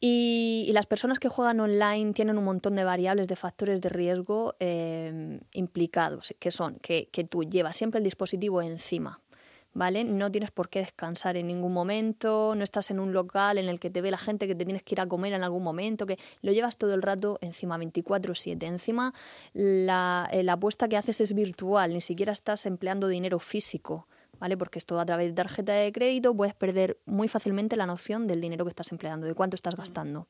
Y, 0.00 0.70
las 0.72 0.86
personas 0.86 1.18
que 1.18 1.28
juegan 1.28 1.60
online 1.60 2.14
tienen 2.14 2.38
un 2.38 2.44
montón 2.44 2.74
de 2.74 2.84
variables, 2.84 3.26
de 3.28 3.36
factores 3.36 3.80
de 3.82 3.90
riesgo 3.90 4.54
eh, 4.58 5.40
implicados, 5.52 6.34
que 6.38 6.50
son 6.50 6.76
que, 6.76 7.08
que 7.12 7.24
tú 7.24 7.44
llevas 7.44 7.76
siempre 7.76 7.98
el 7.98 8.04
dispositivo 8.04 8.62
encima, 8.62 9.20
¿vale? 9.74 10.04
No 10.04 10.30
tienes 10.30 10.52
por 10.52 10.70
qué 10.70 10.78
descansar 10.78 11.36
en 11.36 11.48
ningún 11.48 11.74
momento, 11.74 12.54
no 12.56 12.64
estás 12.64 12.90
en 12.90 12.98
un 12.98 13.12
local 13.12 13.58
en 13.58 13.68
el 13.68 13.78
que 13.78 13.90
te 13.90 14.00
ve 14.00 14.10
la 14.10 14.16
gente 14.16 14.46
que 14.46 14.54
te 14.54 14.64
tienes 14.64 14.82
que 14.82 14.94
ir 14.94 15.00
a 15.02 15.06
comer 15.06 15.34
en 15.34 15.42
algún 15.42 15.62
momento, 15.62 16.06
que 16.06 16.18
lo 16.40 16.52
llevas 16.52 16.78
todo 16.78 16.94
el 16.94 17.02
rato 17.02 17.38
encima 17.42 17.76
24/7. 17.76 18.66
Encima 18.66 19.12
eh, 19.54 19.84
la 20.42 20.52
apuesta 20.52 20.88
que 20.88 20.96
haces 20.96 21.20
es 21.20 21.34
virtual, 21.34 21.92
ni 21.92 22.00
siquiera 22.00 22.32
estás 22.32 22.64
empleando 22.64 23.06
dinero 23.06 23.38
físico. 23.38 24.06
¿Vale? 24.40 24.56
Porque 24.56 24.78
es 24.78 24.86
todo 24.86 24.98
a 24.98 25.06
través 25.06 25.28
de 25.28 25.34
tarjeta 25.34 25.72
de 25.72 25.92
crédito, 25.92 26.34
puedes 26.34 26.54
perder 26.54 26.98
muy 27.06 27.28
fácilmente 27.28 27.76
la 27.76 27.86
noción 27.86 28.26
del 28.26 28.40
dinero 28.40 28.64
que 28.64 28.70
estás 28.70 28.90
empleando, 28.90 29.26
de 29.26 29.34
cuánto 29.34 29.54
estás 29.54 29.76
gastando. 29.76 30.26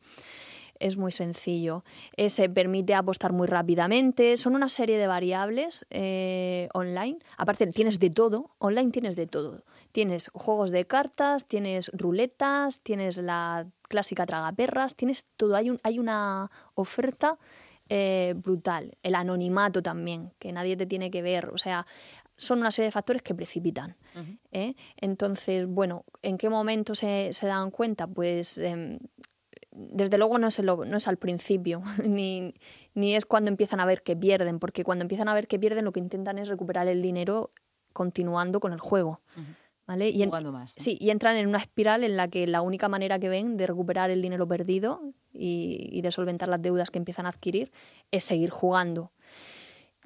Es 0.78 0.96
muy 0.96 1.12
sencillo. 1.12 1.84
Eh, 2.16 2.30
se 2.30 2.48
permite 2.48 2.94
apostar 2.94 3.32
muy 3.32 3.46
rápidamente. 3.46 4.38
Son 4.38 4.54
una 4.54 4.70
serie 4.70 4.96
de 4.96 5.06
variables 5.06 5.86
eh, 5.90 6.70
online. 6.72 7.18
Aparte, 7.36 7.66
tienes 7.66 7.98
de 7.98 8.08
todo. 8.08 8.50
Online 8.58 8.90
tienes 8.90 9.14
de 9.14 9.26
todo. 9.26 9.62
Tienes 9.92 10.30
juegos 10.32 10.70
de 10.70 10.86
cartas, 10.86 11.44
tienes 11.44 11.90
ruletas, 11.92 12.80
tienes 12.80 13.18
la 13.18 13.66
clásica 13.88 14.24
tragaperras, 14.24 14.94
tienes 14.94 15.26
todo. 15.36 15.54
Hay, 15.54 15.68
un, 15.68 15.80
hay 15.82 15.98
una 15.98 16.50
oferta 16.74 17.38
eh, 17.90 18.34
brutal. 18.36 18.96
El 19.02 19.16
anonimato 19.16 19.82
también, 19.82 20.32
que 20.38 20.50
nadie 20.50 20.78
te 20.78 20.86
tiene 20.86 21.10
que 21.10 21.20
ver. 21.20 21.50
O 21.50 21.58
sea, 21.58 21.86
son 22.40 22.60
una 22.60 22.70
serie 22.70 22.86
de 22.86 22.92
factores 22.92 23.22
que 23.22 23.34
precipitan. 23.34 23.96
¿eh? 24.50 24.74
Entonces, 24.96 25.66
bueno, 25.66 26.04
¿en 26.22 26.38
qué 26.38 26.48
momento 26.48 26.94
se, 26.94 27.32
se 27.32 27.46
dan 27.46 27.70
cuenta? 27.70 28.06
Pues 28.06 28.56
em, 28.56 28.98
desde 29.70 30.16
luego 30.16 30.38
no 30.38 30.46
es, 30.48 30.58
no 30.62 30.96
es 30.96 31.06
al 31.06 31.18
principio, 31.18 31.82
ni, 32.08 32.54
ni 32.94 33.14
es 33.14 33.26
cuando 33.26 33.50
empiezan 33.50 33.78
a 33.78 33.84
ver 33.84 34.02
que 34.02 34.16
pierden, 34.16 34.58
porque 34.58 34.84
cuando 34.84 35.02
empiezan 35.02 35.28
a 35.28 35.34
ver 35.34 35.48
que 35.48 35.58
pierden 35.58 35.84
lo 35.84 35.92
que 35.92 36.00
intentan 36.00 36.38
es 36.38 36.48
recuperar 36.48 36.88
el 36.88 37.02
dinero 37.02 37.50
continuando 37.92 38.58
con 38.58 38.72
el 38.72 38.80
juego. 38.80 39.20
¿Vale? 39.86 40.08
Y 40.08 40.24
Jugando 40.24 40.52
más. 40.52 40.76
Sí, 40.78 40.96
y 41.00 41.10
entran 41.10 41.36
en 41.36 41.48
una 41.48 41.58
espiral 41.58 42.04
en 42.04 42.16
la 42.16 42.28
que 42.28 42.46
la 42.46 42.62
única 42.62 42.88
manera 42.88 43.18
que 43.18 43.28
ven 43.28 43.56
de 43.56 43.66
recuperar 43.66 44.10
el 44.10 44.22
dinero 44.22 44.46
perdido 44.46 45.02
y, 45.32 46.00
de 46.00 46.12
solventar 46.12 46.48
las 46.48 46.62
deudas 46.62 46.90
que 46.90 46.98
empiezan 46.98 47.26
a 47.26 47.30
adquirir 47.30 47.70
es 48.12 48.24
seguir 48.24 48.50
jugando 48.50 49.12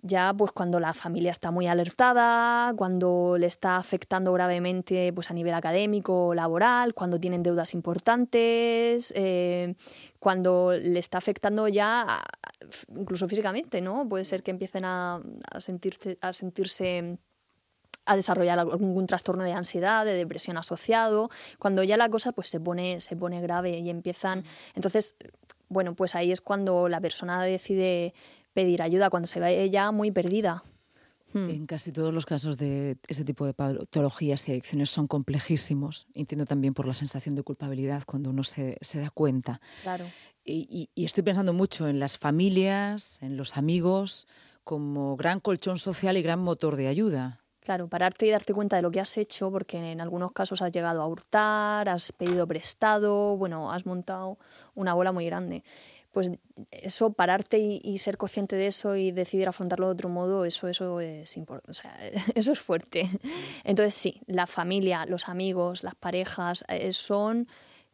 ya 0.06 0.34
pues 0.36 0.52
cuando 0.52 0.80
la 0.80 0.92
familia 0.92 1.30
está 1.30 1.50
muy 1.50 1.66
alertada, 1.66 2.74
cuando 2.76 3.36
le 3.38 3.46
está 3.46 3.78
afectando 3.78 4.34
gravemente 4.34 5.10
pues 5.14 5.30
a 5.30 5.34
nivel 5.34 5.54
académico 5.54 6.26
o 6.26 6.34
laboral, 6.34 6.92
cuando 6.92 7.18
tienen 7.18 7.42
deudas 7.42 7.72
importantes, 7.72 9.14
eh, 9.16 9.74
cuando 10.20 10.72
le 10.72 10.98
está 10.98 11.18
afectando 11.18 11.68
ya 11.68 12.22
incluso 12.94 13.26
físicamente, 13.28 13.80
¿no? 13.80 14.06
Puede 14.06 14.26
ser 14.26 14.42
que 14.42 14.50
empiecen 14.50 14.84
a, 14.84 15.22
sentirse, 15.58 16.18
a 16.20 16.34
sentirse 16.34 17.18
a 18.04 18.16
desarrollar 18.16 18.58
algún 18.58 19.06
trastorno 19.06 19.42
de 19.44 19.54
ansiedad, 19.54 20.04
de 20.04 20.12
depresión 20.12 20.58
asociado, 20.58 21.30
cuando 21.58 21.82
ya 21.82 21.96
la 21.96 22.10
cosa 22.10 22.32
pues 22.32 22.48
se 22.48 22.60
pone, 22.60 23.00
se 23.00 23.16
pone 23.16 23.40
grave 23.40 23.78
y 23.78 23.88
empiezan. 23.88 24.44
Entonces, 24.74 25.16
bueno, 25.70 25.94
pues 25.94 26.14
ahí 26.14 26.30
es 26.30 26.42
cuando 26.42 26.90
la 26.90 27.00
persona 27.00 27.42
decide 27.42 28.12
pedir 28.54 28.80
ayuda, 28.82 29.10
cuando 29.10 29.26
se 29.26 29.40
ve 29.40 29.68
ya 29.70 29.90
muy 29.92 30.10
perdida. 30.10 30.62
Hmm. 31.34 31.50
En 31.50 31.66
casi 31.66 31.90
todos 31.90 32.14
los 32.14 32.26
casos 32.26 32.58
de 32.58 32.96
este 33.08 33.24
tipo 33.24 33.44
de 33.44 33.54
patologías 33.54 34.48
y 34.48 34.52
adicciones 34.52 34.88
son 34.88 35.08
complejísimos. 35.08 36.06
Entiendo 36.14 36.46
también 36.46 36.74
por 36.74 36.86
la 36.86 36.94
sensación 36.94 37.34
de 37.34 37.42
culpabilidad 37.42 38.04
cuando 38.06 38.30
uno 38.30 38.44
se, 38.44 38.78
se 38.80 39.00
da 39.00 39.10
cuenta. 39.10 39.60
Claro. 39.82 40.06
Y, 40.44 40.88
y, 40.94 41.04
estoy 41.04 41.24
pensando 41.24 41.52
mucho 41.52 41.88
en 41.88 41.98
las 41.98 42.18
familias, 42.18 43.18
en 43.20 43.36
los 43.36 43.56
amigos, 43.56 44.28
como 44.62 45.16
gran 45.16 45.40
colchón 45.40 45.78
social 45.78 46.16
y 46.16 46.22
gran 46.22 46.38
motor 46.38 46.76
de 46.76 46.86
ayuda. 46.86 47.40
Claro, 47.64 47.88
pararte 47.88 48.26
y 48.26 48.30
darte 48.30 48.52
cuenta 48.52 48.76
de 48.76 48.82
lo 48.82 48.90
que 48.90 49.00
has 49.00 49.16
hecho, 49.16 49.50
porque 49.50 49.78
en 49.78 50.02
algunos 50.02 50.32
casos 50.32 50.60
has 50.60 50.70
llegado 50.70 51.00
a 51.00 51.06
hurtar, 51.06 51.88
has 51.88 52.12
pedido 52.12 52.46
prestado, 52.46 53.38
bueno, 53.38 53.72
has 53.72 53.86
montado 53.86 54.38
una 54.74 54.92
bola 54.92 55.12
muy 55.12 55.24
grande. 55.24 55.64
Pues 56.14 56.30
eso, 56.70 57.12
pararte 57.12 57.58
y, 57.58 57.98
ser 57.98 58.16
consciente 58.16 58.54
de 58.54 58.68
eso 58.68 58.94
y 58.94 59.10
decidir 59.10 59.48
afrontarlo 59.48 59.86
de 59.86 59.92
otro 59.92 60.08
modo, 60.08 60.44
eso, 60.44 60.68
eso 60.68 61.00
es 61.00 61.36
importante, 61.36 61.70
o 61.72 61.74
sea, 61.74 61.98
eso 62.36 62.52
es 62.52 62.60
fuerte. 62.60 63.10
Entonces 63.64 63.96
sí, 63.96 64.20
la 64.26 64.46
familia, 64.46 65.06
los 65.06 65.28
amigos, 65.28 65.82
las 65.82 65.96
parejas 65.96 66.64
eh, 66.68 66.92
son 66.92 67.48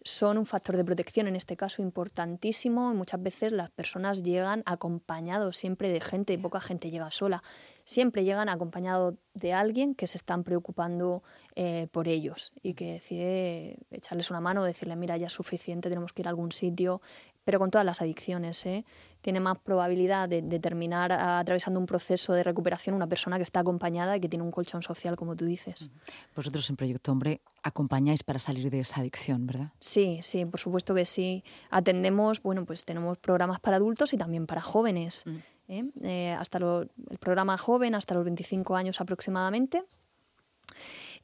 son 0.04 0.38
un 0.38 0.46
factor 0.46 0.76
de 0.76 0.84
protección, 0.84 1.26
en 1.28 1.36
este 1.36 1.56
caso 1.56 1.82
importantísimo. 1.82 2.94
Muchas 2.94 3.22
veces 3.22 3.52
las 3.52 3.70
personas 3.70 4.22
llegan 4.22 4.62
acompañados 4.66 5.56
siempre 5.56 5.90
de 5.90 6.00
gente, 6.00 6.32
y 6.32 6.38
poca 6.38 6.60
gente 6.60 6.90
llega 6.90 7.10
sola. 7.10 7.42
Siempre 7.84 8.24
llegan 8.24 8.48
acompañados 8.48 9.16
de 9.34 9.52
alguien 9.52 9.94
que 9.94 10.06
se 10.06 10.16
están 10.16 10.44
preocupando 10.44 11.22
eh, 11.54 11.88
por 11.92 12.08
ellos 12.08 12.52
y 12.62 12.74
que 12.74 12.94
decide 12.94 13.78
echarles 13.90 14.30
una 14.30 14.40
mano, 14.40 14.64
decirle, 14.64 14.96
mira, 14.96 15.16
ya 15.16 15.26
es 15.26 15.32
suficiente, 15.32 15.88
tenemos 15.88 16.12
que 16.12 16.22
ir 16.22 16.28
a 16.28 16.30
algún 16.30 16.52
sitio, 16.52 17.00
pero 17.44 17.58
con 17.58 17.70
todas 17.70 17.84
las 17.84 18.00
adicciones. 18.00 18.64
¿eh? 18.66 18.84
Tiene 19.20 19.40
más 19.40 19.58
probabilidad 19.58 20.28
de, 20.28 20.42
terminar 20.60 21.12
atravesando 21.12 21.80
un 21.80 21.86
proceso 21.86 22.32
de 22.32 22.42
recuperación 22.42 22.94
una 22.94 23.06
persona 23.06 23.36
que 23.36 23.42
está 23.42 23.60
acompañada 23.60 24.16
y 24.16 24.20
que 24.20 24.28
tiene 24.28 24.44
un 24.44 24.50
colchón 24.50 24.82
social, 24.82 25.16
como 25.16 25.36
tú 25.36 25.44
dices. 25.44 25.90
Vosotros 26.34 26.68
en 26.70 26.76
Proyecto 26.76 27.12
Hombre 27.12 27.40
acompañáis 27.62 28.22
para 28.22 28.38
salir 28.38 28.70
de 28.70 28.80
esa 28.80 29.00
adicción, 29.00 29.46
¿verdad? 29.46 29.72
Sí, 29.78 30.20
sí, 30.22 30.44
por 30.44 30.60
supuesto 30.60 30.94
que 30.94 31.04
sí. 31.04 31.44
Atendemos, 31.70 32.42
bueno, 32.42 32.64
pues 32.64 32.84
tenemos 32.84 33.18
programas 33.18 33.60
para 33.60 33.76
adultos 33.76 34.12
y 34.12 34.16
también 34.16 34.46
para 34.46 34.60
jóvenes. 34.62 35.24
¿eh? 35.68 35.84
Eh, 36.02 36.36
hasta 36.38 36.58
el 36.58 37.18
programa 37.18 37.56
joven 37.56 37.94
hasta 37.94 38.14
los 38.14 38.24
25 38.24 38.76
años 38.76 39.00
aproximadamente. 39.00 39.82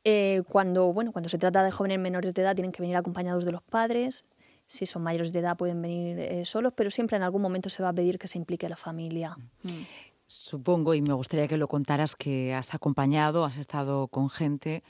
Eh, 0.05 0.43
cuando, 0.49 0.93
bueno, 0.93 1.13
cuando 1.13 1.29
se 1.29 1.37
trata 1.39 1.65
de 1.65 1.71
jóvenes 1.73 1.99
menores 1.99 2.33
de 2.33 2.43
edad 2.43 2.55
tienen 2.55 2.73
que 2.73 2.81
venir 2.81 2.97
acompañados 2.97 3.45
de 3.45 3.53
los 3.53 3.63
padres, 3.63 4.25
si 4.69 4.87
son 4.87 5.03
mayores 5.03 5.33
de 5.33 5.41
edad 5.41 5.57
pueden 5.57 5.81
venir 5.81 6.19
eh, 6.19 6.45
solos, 6.45 6.73
pero 6.77 6.91
siempre 6.91 7.17
en 7.17 7.23
algún 7.23 7.43
momento 7.43 7.69
se 7.69 7.83
va 7.83 7.91
a 7.91 7.93
pedir 7.93 8.19
que 8.19 8.29
se 8.29 8.39
implique 8.39 8.69
la 8.69 8.77
familia. 8.77 9.37
Mm. 9.63 9.83
Supongo, 10.27 10.95
y 10.95 11.03
me 11.03 11.15
gustaría 11.15 11.47
que 11.47 11.57
lo 11.57 11.69
contaras, 11.69 12.17
que 12.17 12.53
has 12.53 12.75
acompañado, 12.75 13.45
has 13.45 13.59
estado 13.59 14.09
con 14.09 14.29
gente 14.29 14.83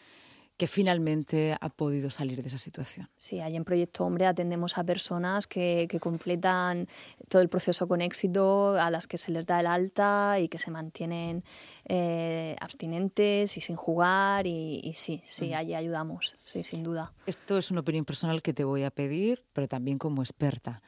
que 0.57 0.67
finalmente 0.67 1.57
ha 1.61 1.69
podido 1.69 2.09
salir 2.09 2.41
de 2.41 2.49
esa 2.49 2.59
situación. 2.59 3.09
Sí, 3.17 3.41
ahí 3.41 3.57
en 3.57 3.65
Proyecto 3.65 4.05
Hombre 4.05 4.27
atendemos 4.27 4.79
a 4.79 4.85
personas 4.85 5.47
que, 5.47 5.87
que, 5.89 6.01
completan 6.01 6.89
todo 7.29 7.43
el 7.43 7.49
proceso 7.49 7.87
con 7.87 8.01
éxito, 8.01 8.79
a 8.81 8.91
las 8.91 9.07
que 9.07 9.19
se 9.19 9.33
les 9.33 9.47
da 9.47 9.61
el 9.61 9.67
alta 9.67 10.41
y 10.41 10.49
que 10.49 10.59
se 10.59 10.71
mantienen 10.71 11.45
eh, 11.85 12.57
abstinentes 12.61 13.57
y 13.57 13.61
sin 13.61 13.77
jugar 13.77 14.47
y, 14.47 14.93
sí, 14.95 15.23
sí, 15.29 15.53
allí 15.53 15.75
ayudamos, 15.75 16.37
sí, 16.45 16.65
sin 16.65 16.83
duda. 16.83 17.13
Esto 17.27 17.59
es 17.59 17.71
una 17.71 17.81
opinión 17.81 18.05
personal 18.05 18.41
que 18.43 18.55
te 18.55 18.65
voy 18.65 18.85
a 18.85 18.91
pedir, 18.91 19.45
pero 19.53 19.69
también 19.69 19.99
como 19.99 20.23
experta. 20.23 20.83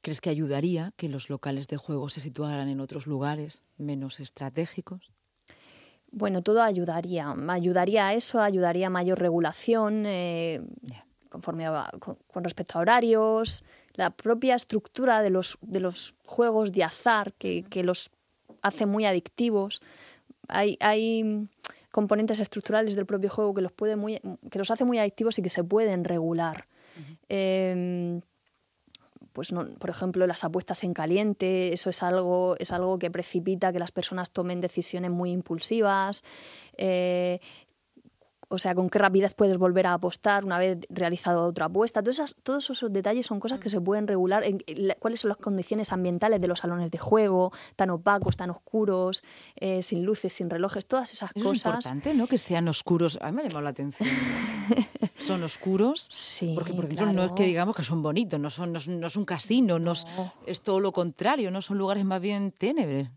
¿Crees 0.00 0.20
que 0.20 0.30
ayudaría 0.30 0.92
que 0.96 1.08
los 1.08 1.28
locales 1.28 1.66
de 1.66 1.76
juego 1.76 2.08
se 2.08 2.20
situaran 2.20 2.68
en 2.68 2.80
otros 2.80 3.08
lugares 3.08 3.64
menos 3.76 4.20
estratégicos? 4.20 5.10
Bueno, 6.10 6.42
todo 6.42 6.62
ayudaría. 6.62 7.34
Ayudaría 7.48 8.08
a 8.08 8.14
eso, 8.14 8.40
ayudaría 8.40 8.86
a 8.86 8.90
mayor 8.90 9.18
regulación 9.18 10.04
eh, 10.06 10.62
conforme 11.28 11.66
con, 12.00 12.44
respecto 12.44 12.78
a 12.78 12.82
horarios, 12.82 13.64
la 13.94 14.10
propia 14.10 14.54
estructura 14.54 15.22
de 15.22 15.30
los, 15.30 15.58
de 15.60 15.80
los 15.80 16.14
juegos 16.24 16.72
de 16.72 16.84
azar 16.84 17.32
que, 17.34 17.64
que 17.68 17.82
los 17.82 18.10
hace 18.62 18.86
muy 18.86 19.04
adictivos. 19.04 19.82
Hay, 20.48 20.78
hay, 20.80 21.48
componentes 21.90 22.38
estructurales 22.38 22.94
del 22.94 23.06
propio 23.06 23.30
juego 23.30 23.54
que 23.54 23.62
los, 23.62 23.72
puede 23.72 23.96
muy, 23.96 24.20
que 24.50 24.58
los 24.58 24.70
hace 24.70 24.84
muy 24.84 24.98
adictivos 24.98 25.38
y 25.38 25.42
que 25.42 25.50
se 25.50 25.64
pueden 25.64 26.04
regular 26.04 26.66
pues 29.38 29.52
no, 29.52 29.64
por 29.78 29.88
ejemplo, 29.88 30.26
las 30.26 30.42
apuestas 30.42 30.82
en 30.82 30.92
caliente, 30.92 31.72
eso 31.72 31.90
es 31.90 32.02
algo, 32.02 32.56
es 32.58 32.72
algo 32.72 32.98
que 32.98 33.08
precipita 33.08 33.72
que 33.72 33.78
las 33.78 33.92
personas 33.92 34.32
tomen 34.32 34.60
decisiones 34.60 35.12
muy 35.12 35.30
impulsivas. 35.30 36.24
Eh, 36.76 37.38
o 38.48 38.58
sea, 38.58 38.74
con 38.74 38.88
qué 38.88 38.98
rapidez 38.98 39.34
puedes 39.34 39.58
volver 39.58 39.86
a 39.86 39.94
apostar 39.94 40.44
una 40.44 40.58
vez 40.58 40.78
realizado 40.88 41.44
otra 41.44 41.66
apuesta. 41.66 42.02
Todos, 42.02 42.36
todos 42.42 42.70
esos 42.70 42.92
detalles 42.92 43.26
son 43.26 43.40
cosas 43.40 43.60
que 43.60 43.68
se 43.68 43.80
pueden 43.80 44.06
regular. 44.06 44.42
En, 44.44 44.62
¿Cuáles 44.98 45.20
son 45.20 45.28
las 45.28 45.36
condiciones 45.36 45.92
ambientales 45.92 46.40
de 46.40 46.48
los 46.48 46.60
salones 46.60 46.90
de 46.90 46.98
juego? 46.98 47.52
Tan 47.76 47.90
opacos, 47.90 48.36
tan 48.36 48.50
oscuros, 48.50 49.22
eh, 49.56 49.82
sin 49.82 50.04
luces, 50.04 50.32
sin 50.32 50.48
relojes, 50.48 50.86
todas 50.86 51.12
esas 51.12 51.32
cosas. 51.32 51.52
Es 51.52 51.64
importante, 51.66 52.14
¿no? 52.14 52.26
Que 52.26 52.38
sean 52.38 52.68
oscuros. 52.68 53.18
A 53.20 53.30
mí 53.30 53.36
me 53.36 53.42
ha 53.42 53.44
llamado 53.44 53.62
la 53.62 53.70
atención. 53.70 54.08
son 55.18 55.42
oscuros. 55.42 56.08
Sí, 56.10 56.52
porque 56.54 56.72
por 56.72 56.86
dentro 56.86 57.12
no 57.12 57.24
es 57.24 57.32
que 57.32 57.44
digamos 57.44 57.76
que 57.76 57.82
son 57.82 58.02
bonitos, 58.02 58.40
no, 58.40 58.50
son, 58.50 58.72
no, 58.72 59.06
es 59.06 59.16
un 59.16 59.24
casino, 59.24 59.78
no. 59.78 59.92
Es, 60.46 60.60
todo 60.62 60.80
lo 60.80 60.92
contrario, 60.92 61.50
no 61.50 61.60
son 61.60 61.78
lugares 61.78 62.04
más 62.04 62.20
bien 62.20 62.52
ténebres. 62.52 63.08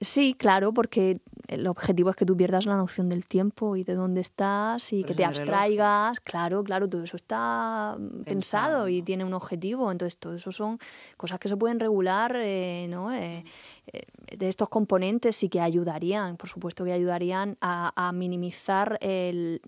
Sí, 0.00 0.34
claro, 0.34 0.72
porque 0.72 1.20
el 1.48 1.66
objetivo 1.66 2.10
es 2.10 2.16
que 2.16 2.26
tú 2.26 2.36
pierdas 2.36 2.66
la 2.66 2.76
noción 2.76 3.08
del 3.08 3.26
tiempo 3.26 3.74
y 3.74 3.82
de 3.82 3.94
dónde 3.94 4.20
estás 4.20 4.92
y 4.92 5.02
que 5.02 5.14
te 5.14 5.24
abstraigas. 5.24 6.20
Claro, 6.20 6.62
claro, 6.62 6.88
todo 6.88 7.02
eso 7.02 7.16
está 7.16 7.96
pensado, 8.26 8.86
y 8.88 9.00
tiene 9.00 9.24
un 9.24 9.32
objetivo. 9.32 9.90
Entonces, 9.90 10.18
todo 10.18 10.34
eso 10.34 10.52
son 10.52 10.78
cosas 11.16 11.38
que 11.38 11.48
se 11.48 11.56
pueden 11.56 11.80
regular, 11.80 12.36
eh, 12.36 12.86
¿no? 12.90 13.12
Eh, 13.14 13.44
eh, 13.92 14.02
de 14.36 14.48
estos 14.48 14.68
componentes 14.68 15.42
y 15.42 15.48
que 15.48 15.60
ayudarían, 15.60 16.36
por 16.36 16.50
supuesto 16.50 16.84
que 16.84 16.92
ayudarían 16.92 17.56
a, 17.62 18.12
minimizar 18.12 18.98
el, 19.00 19.62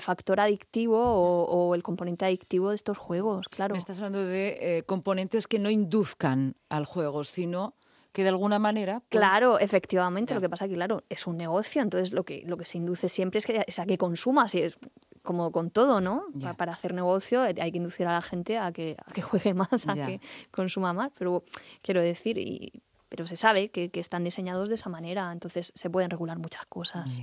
factor 0.00 0.40
adictivo 0.40 1.00
o, 1.00 1.74
el 1.74 1.82
componente 1.82 2.26
adictivo 2.26 2.68
de 2.68 2.76
estos 2.76 2.98
juegos, 2.98 3.48
claro. 3.48 3.72
Me 3.72 3.78
estás 3.78 3.96
hablando 3.96 4.26
de 4.26 4.84
componentes 4.86 5.46
que 5.46 5.58
no 5.58 5.70
induzcan 5.70 6.54
al 6.68 6.84
juego, 6.84 7.24
sino 7.24 7.72
que 8.12 8.22
de 8.22 8.30
alguna 8.30 8.58
manera... 8.58 9.00
Pues 9.00 9.20
claro, 9.20 9.58
efectivamente. 9.58 10.34
Lo 10.34 10.40
que 10.40 10.48
pasa 10.48 10.64
es 10.64 10.70
que, 10.70 10.74
claro, 10.74 11.02
es 11.08 11.26
un 11.26 11.36
negocio, 11.36 11.82
entonces 11.82 12.12
lo 12.12 12.24
que, 12.24 12.42
lo 12.46 12.56
que 12.56 12.64
se 12.64 12.78
induce 12.78 13.08
siempre 13.08 13.38
es, 13.38 13.46
que, 13.46 13.64
es 13.66 13.78
a 13.78 13.86
que 13.86 13.98
consumas, 13.98 14.54
y 14.54 14.62
es 14.62 14.78
como 15.22 15.52
con 15.52 15.70
todo, 15.70 16.00
¿no? 16.00 16.26
Para 16.56 16.72
hacer 16.72 16.94
negocio 16.94 17.42
hay 17.42 17.54
que 17.54 17.76
inducir 17.76 18.06
a 18.06 18.12
la 18.12 18.22
gente 18.22 18.56
a 18.56 18.72
que, 18.72 18.96
a 19.04 19.12
que 19.12 19.20
juegue 19.20 19.52
más, 19.54 19.86
a 19.86 19.94
que 19.94 20.20
consuma 20.50 20.92
más, 20.92 21.12
pero 21.18 21.44
quiero 21.82 22.00
decir, 22.00 22.38
y 22.38 22.82
pero 23.08 23.26
se 23.26 23.36
sabe 23.36 23.70
que, 23.70 23.90
están 23.98 24.22
diseñados 24.22 24.68
de 24.68 24.76
esa 24.76 24.88
manera, 24.88 25.32
entonces 25.32 25.72
se 25.74 25.90
pueden 25.90 26.10
regular 26.10 26.38
muchas 26.38 26.64
cosas. 26.66 27.20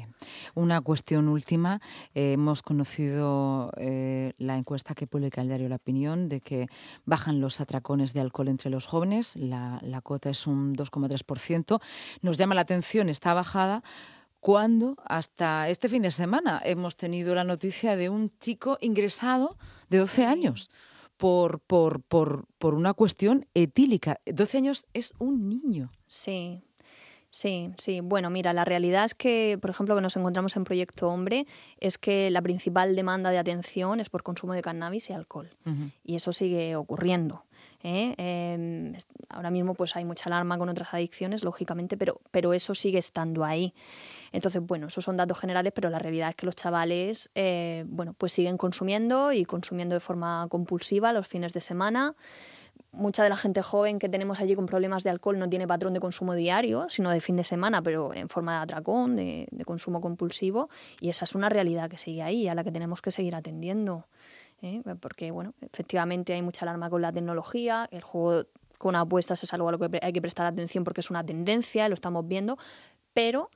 Una 0.53 0.81
cuestión 0.81 1.29
última, 1.29 1.81
eh, 2.13 2.33
hemos 2.33 2.61
conocido 2.61 3.71
eh, 3.77 4.33
la 4.37 4.57
encuesta 4.57 4.93
que 4.93 5.07
publica 5.07 5.41
el 5.41 5.47
diario 5.47 5.69
La 5.69 5.77
Opinión 5.77 6.27
de 6.27 6.41
que 6.41 6.67
bajan 7.05 7.39
los 7.39 7.61
atracones 7.61 8.13
de 8.13 8.21
alcohol 8.21 8.49
entre 8.49 8.69
los 8.69 8.85
jóvenes, 8.85 9.35
la, 9.35 9.79
la 9.81 10.01
cota 10.01 10.29
es 10.29 10.47
un 10.47 10.75
2,3%. 10.75 11.81
Nos 12.21 12.37
llama 12.37 12.55
la 12.55 12.61
atención 12.61 13.09
esta 13.09 13.33
bajada 13.33 13.83
cuando 14.39 14.95
hasta 15.05 15.69
este 15.69 15.89
fin 15.89 16.03
de 16.03 16.11
semana 16.11 16.61
hemos 16.63 16.97
tenido 16.97 17.33
la 17.33 17.43
noticia 17.43 17.95
de 17.95 18.09
un 18.09 18.31
chico 18.37 18.77
ingresado 18.79 19.57
de 19.89 19.97
12 19.97 20.25
años 20.25 20.69
por, 21.17 21.59
por, 21.59 22.01
por, 22.01 22.45
por 22.57 22.73
una 22.73 22.93
cuestión 22.93 23.45
etílica. 23.53 24.19
12 24.25 24.57
años 24.57 24.85
es 24.93 25.13
un 25.19 25.49
niño. 25.49 25.89
Sí, 26.07 26.63
Sí, 27.35 27.71
sí. 27.77 27.99
Bueno, 27.99 28.29
mira, 28.29 28.53
la 28.53 28.63
realidad 28.63 29.03
es 29.03 29.13
que, 29.13 29.57
por 29.59 29.69
ejemplo, 29.69 29.93
que 29.93 29.99
nos 29.99 30.15
encontramos 30.15 30.55
en 30.55 30.63
Proyecto 30.63 31.09
Hombre, 31.09 31.47
es 31.81 31.97
que 31.97 32.29
la 32.29 32.41
principal 32.41 32.95
demanda 32.95 33.29
de 33.29 33.37
atención 33.37 33.99
es 33.99 34.09
por 34.09 34.23
consumo 34.23 34.53
de 34.53 34.61
cannabis 34.61 35.09
y 35.09 35.13
alcohol. 35.13 35.49
Y 36.01 36.15
eso 36.15 36.31
sigue 36.31 36.77
ocurriendo. 36.77 37.43
¿Eh? 37.85 38.15
Em, 38.17 38.93
ahora 39.29 39.51
mismo 39.51 39.75
pues 39.75 39.95
hay 39.95 40.05
mucha 40.05 40.25
alarma 40.25 40.57
con 40.57 40.69
otras 40.69 40.93
adicciones, 40.93 41.43
lógicamente, 41.43 41.97
pero, 41.97 42.19
pero 42.31 42.53
eso 42.53 42.73
sigue 42.73 42.97
estando 42.97 43.45
ahí. 43.45 43.73
Entonces, 44.31 44.61
bueno, 44.65 44.87
esos 44.87 45.05
son 45.05 45.17
datos 45.17 45.39
generales, 45.39 45.71
pero 45.73 45.89
la 45.89 45.99
realidad 45.99 46.29
es 46.29 46.35
que 46.35 46.45
los 46.45 46.55
chavales, 46.55 47.29
eh, 47.35 47.85
bueno, 47.87 48.13
pues 48.17 48.31
siguen 48.31 48.57
consumiendo 48.57 49.31
y 49.31 49.45
consumiendo 49.45 49.93
de 49.93 49.99
forma 49.99 50.47
compulsiva 50.49 51.13
los 51.13 51.27
fines 51.27 51.53
de 51.53 51.61
semana 51.61 52.15
mucha 52.95 53.23
de 53.23 53.29
la 53.29 53.37
gente 53.37 53.61
joven 53.61 53.99
que 53.99 54.09
tenemos 54.09 54.39
allí 54.39 54.55
con 54.55 54.65
problemas 54.65 55.03
de 55.03 55.09
alcohol 55.09 55.37
no 55.37 55.49
tiene 55.49 55.67
patrón 55.67 55.93
de 55.93 55.99
consumo 55.99 56.33
diario, 56.33 56.87
sino 56.89 57.09
de 57.09 57.21
fin 57.21 57.35
de 57.35 57.43
semana, 57.43 57.81
pero 57.81 58.13
en 58.13 58.29
forma 58.29 58.53
de 58.57 58.63
atracón, 58.63 59.15
de, 59.15 59.47
consumo 59.65 60.01
compulsivo, 60.01 60.69
y 60.99 61.09
esa 61.09 61.25
es 61.25 61.35
una 61.35 61.49
realidad 61.49 61.89
que 61.89 61.97
sigue 61.97 62.23
ahí, 62.23 62.47
a 62.47 62.55
la 62.55 62.63
que 62.63 62.71
tenemos 62.71 63.01
que 63.01 63.11
seguir 63.11 63.35
atendiendo. 63.35 64.05
¿Eh? 64.61 64.81
Porque, 64.99 65.31
bueno, 65.31 65.53
efectivamente 65.61 66.33
hay 66.33 66.41
mucha 66.41 66.65
alarma 66.65 66.89
con 66.89 67.01
la 67.01 67.11
tecnología, 67.11 67.87
el 67.91 68.01
juego 68.01 68.47
con 68.77 68.95
apuestas 68.95 69.41
es 69.43 69.53
algo 69.53 69.69
a 69.69 69.71
lo 69.71 69.79
que 69.79 69.99
hay 70.01 70.13
que 70.13 70.21
prestar 70.21 70.45
atención 70.45 70.83
porque 70.83 71.01
es 71.01 71.09
una 71.09 71.25
tendencia, 71.25 71.87
lo 71.87 71.93
estamos 71.93 72.27
viendo, 72.27 72.57
pero 73.13 73.49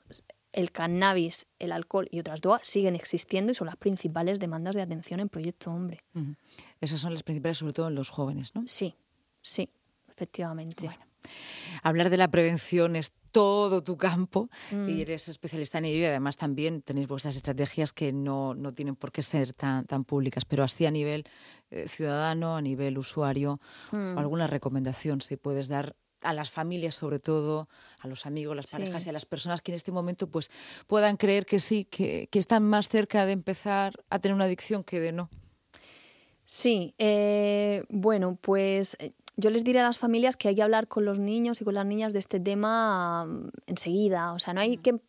el 0.54 0.72
cannabis, 0.72 1.46
el 1.60 1.72
alcohol 1.72 2.08
y 2.10 2.20
otras 2.20 2.42
drogas 2.42 2.62
siguen 2.64 2.96
existiendo 2.96 3.52
y 3.52 3.56
son 3.56 3.68
las 3.68 3.76
principales 3.76 4.40
demandas 4.40 4.76
de 4.76 4.82
atención 4.82 5.20
en 5.20 5.30
Proyecto 5.30 5.72
Hombre. 5.72 6.00
Esas 6.80 7.02
son 7.02 7.14
las 7.14 7.24
principales, 7.24 7.58
sobre 7.58 7.74
todo 7.74 7.90
en 7.90 7.96
los 7.96 8.10
jóvenes, 8.10 8.56
¿no? 8.56 8.64
Sí, 8.66 8.96
Sí, 9.42 9.70
efectivamente. 10.08 10.86
Bueno, 10.86 11.06
hablar 11.84 12.10
de 12.10 12.18
la 12.18 12.30
prevención 12.30 12.96
es 12.96 13.14
todo 13.32 13.84
tu 13.84 13.98
campo 13.98 14.50
y 14.72 14.76
mm. 14.76 15.00
eres 15.02 15.28
especialista 15.28 15.78
en 15.78 15.86
ello 15.86 16.00
y 16.00 16.06
además 16.06 16.38
también 16.38 16.82
tenéis 16.82 17.08
vuestras 17.08 17.36
estrategias 17.36 17.94
que 17.94 18.12
no, 18.12 18.56
no 18.56 18.72
tienen 18.72 18.96
por 18.96 19.12
qué 19.12 19.22
ser 19.22 19.54
tan, 19.54 19.86
tan 19.86 20.04
públicas, 20.04 20.46
pero 20.46 20.64
así 20.64 20.86
a 20.86 20.92
nivel 20.92 21.26
eh, 21.70 21.88
ciudadano, 21.88 22.56
a 22.56 22.62
nivel 22.62 22.98
usuario, 22.98 23.60
mm. 23.92 24.18
alguna 24.18 24.48
recomendación 24.48 25.22
si 25.22 25.38
puedes 25.38 25.68
dar 25.68 25.96
a 26.22 26.34
las 26.34 26.50
familias 26.50 26.96
sobre 26.96 27.20
todo, 27.20 27.70
a 28.00 28.08
los 28.08 28.26
amigos, 28.26 28.56
las 28.56 28.68
parejas 28.68 29.06
y 29.06 29.10
a 29.10 29.14
las 29.14 29.26
personas 29.26 29.62
que 29.62 29.72
en 29.72 29.78
este 29.78 29.92
momento 29.92 30.28
pues 30.28 30.52
puedan 30.88 31.16
creer 31.16 31.46
que 31.46 31.60
sí, 31.60 31.86
que, 31.86 32.28
que 32.32 32.40
están 32.40 32.64
más 32.64 32.90
cerca 32.90 33.26
de 33.26 33.34
empezar 33.34 33.94
a 34.10 34.20
tener 34.20 34.36
una 34.36 34.46
adicción 34.46 34.84
que 34.84 35.00
de 35.00 35.14
no. 35.14 35.30
Sí, 36.52 36.96
eh, 36.98 37.84
bueno, 37.90 38.36
pues 38.42 38.98
eh, 39.00 39.14
yo 39.40 39.50
les 39.50 39.64
diré 39.64 39.80
a 39.80 39.84
las 39.84 39.98
familias 39.98 40.36
que 40.36 40.50
hay 40.50 40.56
que 40.56 40.64
hablar 40.64 40.88
con 40.88 41.06
los 41.06 41.18
niños 41.18 41.62
y 41.62 41.66
con 41.66 41.74
las 41.74 41.86
niñas 41.86 42.14
de 42.14 42.20
este 42.20 42.40
tema 42.40 43.26
mm, 43.26 43.50
enseguida. 43.68 44.34
O 44.34 44.40
sea, 44.40 44.54
no 44.54 44.62
hay 44.62 44.78
que, 44.78 45.00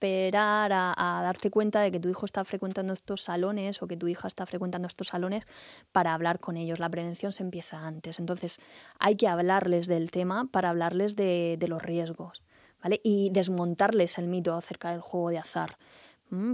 esperar 0.00 0.70
a, 0.72 1.20
darte 1.24 1.50
cuenta 1.50 1.80
de 1.80 1.90
que 1.90 1.98
tu 1.98 2.08
hijo 2.08 2.24
está 2.24 2.44
frecuentando 2.44 2.92
estos 2.92 3.22
salones 3.22 3.82
o 3.82 3.88
que 3.88 3.96
tu 3.96 4.06
hija 4.06 4.28
está 4.28 4.46
frecuentando 4.46 4.86
estos 4.86 5.08
salones 5.08 5.44
para 5.90 6.14
hablar 6.14 6.38
con 6.38 6.56
ellos. 6.56 6.78
La 6.78 6.88
prevención 6.88 7.32
se 7.32 7.42
empieza 7.42 7.84
antes. 7.84 8.20
Entonces, 8.20 8.60
hay 9.00 9.16
que 9.16 9.26
hablarles 9.26 9.88
del 9.88 10.12
tema 10.12 10.48
para 10.52 10.70
hablarles 10.70 11.16
de, 11.16 11.56
de 11.58 11.68
los 11.68 11.82
riesgos. 11.82 12.42
¿Vale? 12.80 13.00
Y 13.02 13.30
desmontarles 13.30 14.18
el 14.18 14.28
mito 14.28 14.54
acerca 14.54 14.92
del 14.92 15.00
juego 15.00 15.30
de 15.30 15.38
azar 15.38 15.78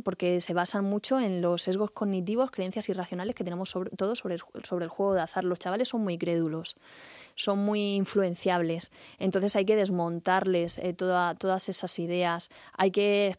porque 0.02 0.40
se 0.40 0.54
basan 0.54 0.84
mucho 0.84 1.18
en 1.18 1.42
los 1.42 1.62
sesgos 1.62 1.90
cognitivos, 1.90 2.50
creencias 2.50 2.88
irracionales 2.88 3.34
que 3.34 3.44
tenemos 3.44 3.70
sobre 3.70 3.90
todo 3.90 4.14
sobre 4.14 4.36
el, 4.36 4.42
sobre 4.62 4.84
el 4.84 4.90
juego 4.90 5.14
de 5.14 5.22
azar. 5.22 5.44
Los 5.44 5.58
chavales 5.58 5.88
son 5.88 6.02
muy 6.02 6.16
crédulos, 6.18 6.76
son 7.34 7.58
muy 7.58 7.94
influenciables, 7.94 8.92
entonces 9.18 9.56
hay 9.56 9.64
que 9.64 9.76
desmontarles 9.76 10.78
eh, 10.78 10.94
todas 10.94 11.68
esas 11.68 11.98
ideas, 11.98 12.50
hay 12.72 12.90
que 12.90 13.36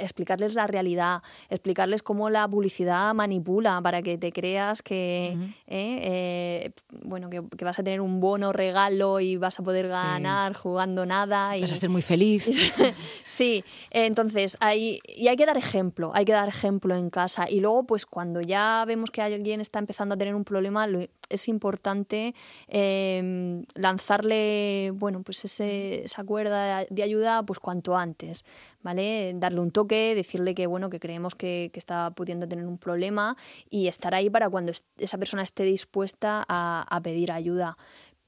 explicarles 0.00 0.54
la 0.54 0.66
realidad, 0.66 1.22
explicarles 1.48 2.02
cómo 2.02 2.30
la 2.30 2.48
publicidad 2.48 3.14
manipula 3.14 3.80
para 3.82 4.02
que 4.02 4.18
te 4.18 4.32
creas 4.32 4.82
que, 4.82 5.32
eh, 5.66 6.00
eh, 6.02 6.70
bueno, 7.04 7.30
que, 7.30 7.64
vas 7.64 7.78
a 7.78 7.82
tener 7.82 8.00
un 8.00 8.20
bono 8.20 8.52
regalo 8.52 9.20
y 9.20 9.36
vas 9.36 9.58
a 9.58 9.62
poder 9.62 9.88
ganar 9.88 10.54
jugando 10.54 11.06
nada. 11.06 11.56
Y... 11.56 11.60
Vas 11.60 11.72
a 11.72 11.76
ser 11.76 11.90
muy 11.90 12.02
feliz. 12.02 12.50
sí, 13.26 13.64
entonces 13.90 14.56
hay, 14.60 15.00
y 15.06 15.28
hay 15.28 15.36
que 15.36 15.46
dar 15.46 15.56
ejemplo, 15.56 16.12
hay 16.14 16.24
que 16.24 16.32
dar 16.32 16.48
ejemplo 16.48 16.96
en 16.96 17.10
casa. 17.10 17.48
Y 17.48 17.60
luego, 17.60 17.84
pues 17.84 18.06
cuando 18.06 18.40
ya 18.40 18.84
vemos 18.86 19.10
que 19.10 19.22
alguien 19.22 19.60
está 19.60 19.78
empezando 19.78 20.14
a 20.14 20.18
tener 20.18 20.34
un 20.34 20.44
problema, 20.44 20.86
es 21.32 21.48
importante 21.48 22.34
em, 22.68 23.64
lanzarle, 23.74 24.92
bueno, 24.94 25.22
pues 25.22 25.44
ese, 25.44 26.04
esa 26.04 26.24
cuerda 26.24 26.84
de 26.88 27.02
ayuda 27.02 27.42
pues 27.44 27.58
cuanto 27.58 27.96
antes, 27.96 28.44
¿vale? 28.82 29.32
Darle 29.36 29.60
un 29.60 29.70
toque, 29.70 30.14
decirle 30.14 30.54
que, 30.54 30.66
bueno, 30.66 30.90
que 30.90 31.00
creemos 31.00 31.34
que, 31.34 31.70
está 31.74 32.10
pudiendo 32.12 32.46
tener 32.46 32.66
un 32.66 32.78
problema 32.78 33.36
y 33.68 33.88
estar 33.88 34.14
ahí 34.14 34.30
para 34.30 34.48
cuando 34.48 34.72
esa 34.98 35.18
persona 35.18 35.42
esté 35.42 35.64
dispuesta 35.64 36.44
a, 36.48 37.00
pedir 37.02 37.32
ayuda 37.32 37.76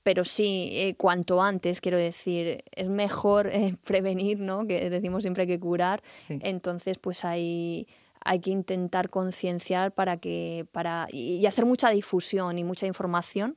pero 0.03 0.25
sí, 0.25 0.69
eh, 0.73 0.97
cuanto 0.97 1.41
antes, 1.41 1.81
quiero 1.81 1.97
decir, 1.97 2.63
es 2.73 2.89
mejor 2.91 3.47
eh, 3.47 3.75
prevenir, 3.87 4.39
¿no? 4.39 4.67
Que 4.67 4.91
decimos 4.91 5.23
siempre 5.23 5.47
que 5.47 5.59
curar. 5.59 6.03
Entonces, 6.29 6.99
pues 6.99 7.25
hay, 7.25 7.87
hay 8.25 8.41
que 8.41 8.51
intentar 8.51 9.11
concienciar 9.11 9.93
para 9.93 10.17
que, 10.17 10.67
para, 10.73 11.07
y 11.11 11.45
hacer 11.47 11.67
mucha 11.67 11.91
difusión 11.91 12.59
y 12.59 12.65
mucha 12.65 12.87
información 12.87 13.57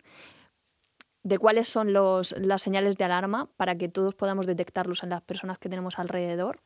de 1.27 1.37
cuáles 1.37 1.67
son 1.67 1.91
los, 1.91 2.33
las 2.37 2.61
señales 2.61 2.97
de 2.97 3.03
alarma 3.03 3.49
para 3.57 3.77
que 3.77 3.89
todos 3.89 4.15
podamos 4.15 4.45
detectarlos 4.45 5.03
en 5.03 5.09
las 5.09 5.21
personas 5.21 5.57
que 5.57 5.67
tenemos 5.67 5.99
alrededor. 5.99 6.61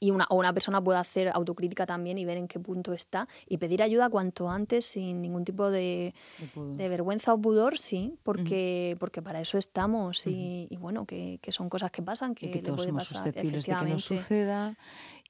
Y 0.00 0.10
una, 0.10 0.26
o 0.30 0.36
una 0.36 0.52
persona 0.52 0.82
pueda 0.82 1.00
hacer 1.00 1.28
autocrítica 1.28 1.86
también 1.86 2.18
y 2.18 2.24
ver 2.24 2.36
en 2.36 2.48
qué 2.48 2.58
punto 2.58 2.92
está 2.92 3.28
y 3.46 3.58
pedir 3.58 3.82
ayuda 3.82 4.08
cuanto 4.10 4.50
antes 4.50 4.86
sin 4.86 5.22
ningún 5.22 5.44
tipo 5.44 5.70
de, 5.70 6.14
de, 6.54 6.88
vergüenza 6.88 7.32
o 7.32 7.40
pudor, 7.40 7.78
sí, 7.78 8.16
porque, 8.22 8.96
porque 8.98 9.22
para 9.22 9.40
eso 9.40 9.56
estamos 9.56 10.26
y, 10.26 10.68
bueno, 10.78 11.04
que, 11.04 11.38
que, 11.42 11.52
son 11.52 11.68
cosas 11.68 11.90
que 11.90 12.02
pasan, 12.02 12.34
que, 12.34 12.50
que 12.50 12.60
todos 12.60 12.80
le 12.80 12.86
somos 12.86 13.08
susceptibles 13.08 13.66
de 13.66 13.74
que 13.74 13.84
nos 13.86 14.04
suceda 14.04 14.76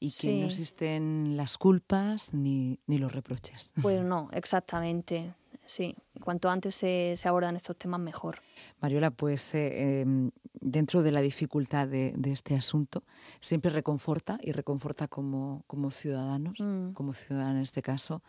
y 0.01 0.13
que 0.13 0.33
no 0.33 0.47
existen 0.47 1.37
las 1.37 1.59
culpas 1.59 2.33
ni, 2.33 2.79
ni 2.87 2.99
los 2.99 3.13
reproches. 3.13 3.73
Pues 3.83 4.03
no, 4.05 4.29
exactamente 4.33 5.35
sí. 5.69 5.95
Cuanto 6.23 6.51
antes 6.51 6.75
se, 6.75 7.15
se 7.17 7.29
abordan 7.29 7.57
estos 7.57 7.77
temas, 7.77 8.01
mejor. 8.01 8.39
Mariola, 8.81 9.11
pues 9.11 9.55
eh, 9.55 10.01
em, 10.01 10.31
dentro 10.71 11.03
de 11.03 11.13
la 11.13 11.21
dificultad 11.21 11.89
de, 11.89 12.15
este 12.25 12.55
asunto, 12.55 13.03
siempre 13.41 13.71
reconforta 13.71 14.39
y 14.43 14.53
reconforta 14.53 15.09
como, 15.09 15.65
como 15.67 15.91
ciudadanos, 15.91 16.61
mm. 16.61 16.93
como 16.93 17.13
ciudadana 17.13 17.57
en 17.57 17.63
este 17.63 17.83
caso, 17.83 18.23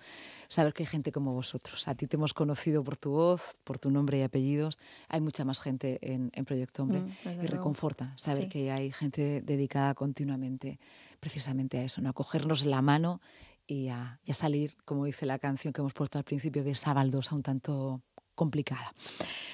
saber 0.47 0.73
que 0.73 0.83
hay 0.83 0.87
gente 0.87 1.11
como 1.11 1.33
vosotros. 1.33 1.87
A 1.87 1.95
ti 1.95 2.07
te 2.07 2.17
hemos 2.17 2.33
conocido 2.33 2.83
por 2.83 2.97
tu 2.97 3.11
voz, 3.11 3.57
por 3.63 3.79
tu 3.79 3.91
nombre 3.91 4.19
y 4.19 4.21
apellidos. 4.23 4.79
Hay 5.07 5.21
mucha 5.21 5.45
más 5.45 5.59
gente 5.59 5.99
en, 6.01 6.29
Proyecto 6.45 6.83
Hombre 6.83 7.01
mm, 7.01 7.43
y 7.43 7.47
reconforta 7.47 8.13
saber 8.15 8.49
que 8.49 8.71
hay 8.71 8.91
gente 8.91 9.41
dedicada 9.41 9.93
continuamente 9.93 10.79
precisamente 11.19 11.77
a 11.77 11.83
eso, 11.83 12.01
¿no? 12.01 12.09
a 12.09 12.13
cogernos 12.13 12.65
la 12.65 12.81
mano 12.81 13.21
y 13.69 13.89
a, 13.89 14.19
salir, 14.33 14.75
como 14.83 15.05
dice 15.05 15.25
la 15.25 15.37
canción 15.37 15.73
que 15.73 15.81
hemos 15.81 15.93
puesto 15.93 16.17
al 16.17 16.23
principio, 16.23 16.63
de 16.63 16.71
esa 16.71 16.93
baldosa 16.93 17.35
un 17.35 17.43
tanto 17.43 18.01
complicada. 18.39 18.93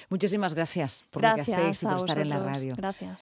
Muchísimas 0.08 0.54
gracias 0.54 1.04
por 1.10 1.22
lo 1.22 1.34
que 1.34 1.40
hacéis 1.40 1.82
y 1.82 1.86
por 1.86 1.96
estar 1.96 2.18
en 2.18 2.28
la 2.28 2.38
radio. 2.38 2.74
Gracias. 2.76 3.14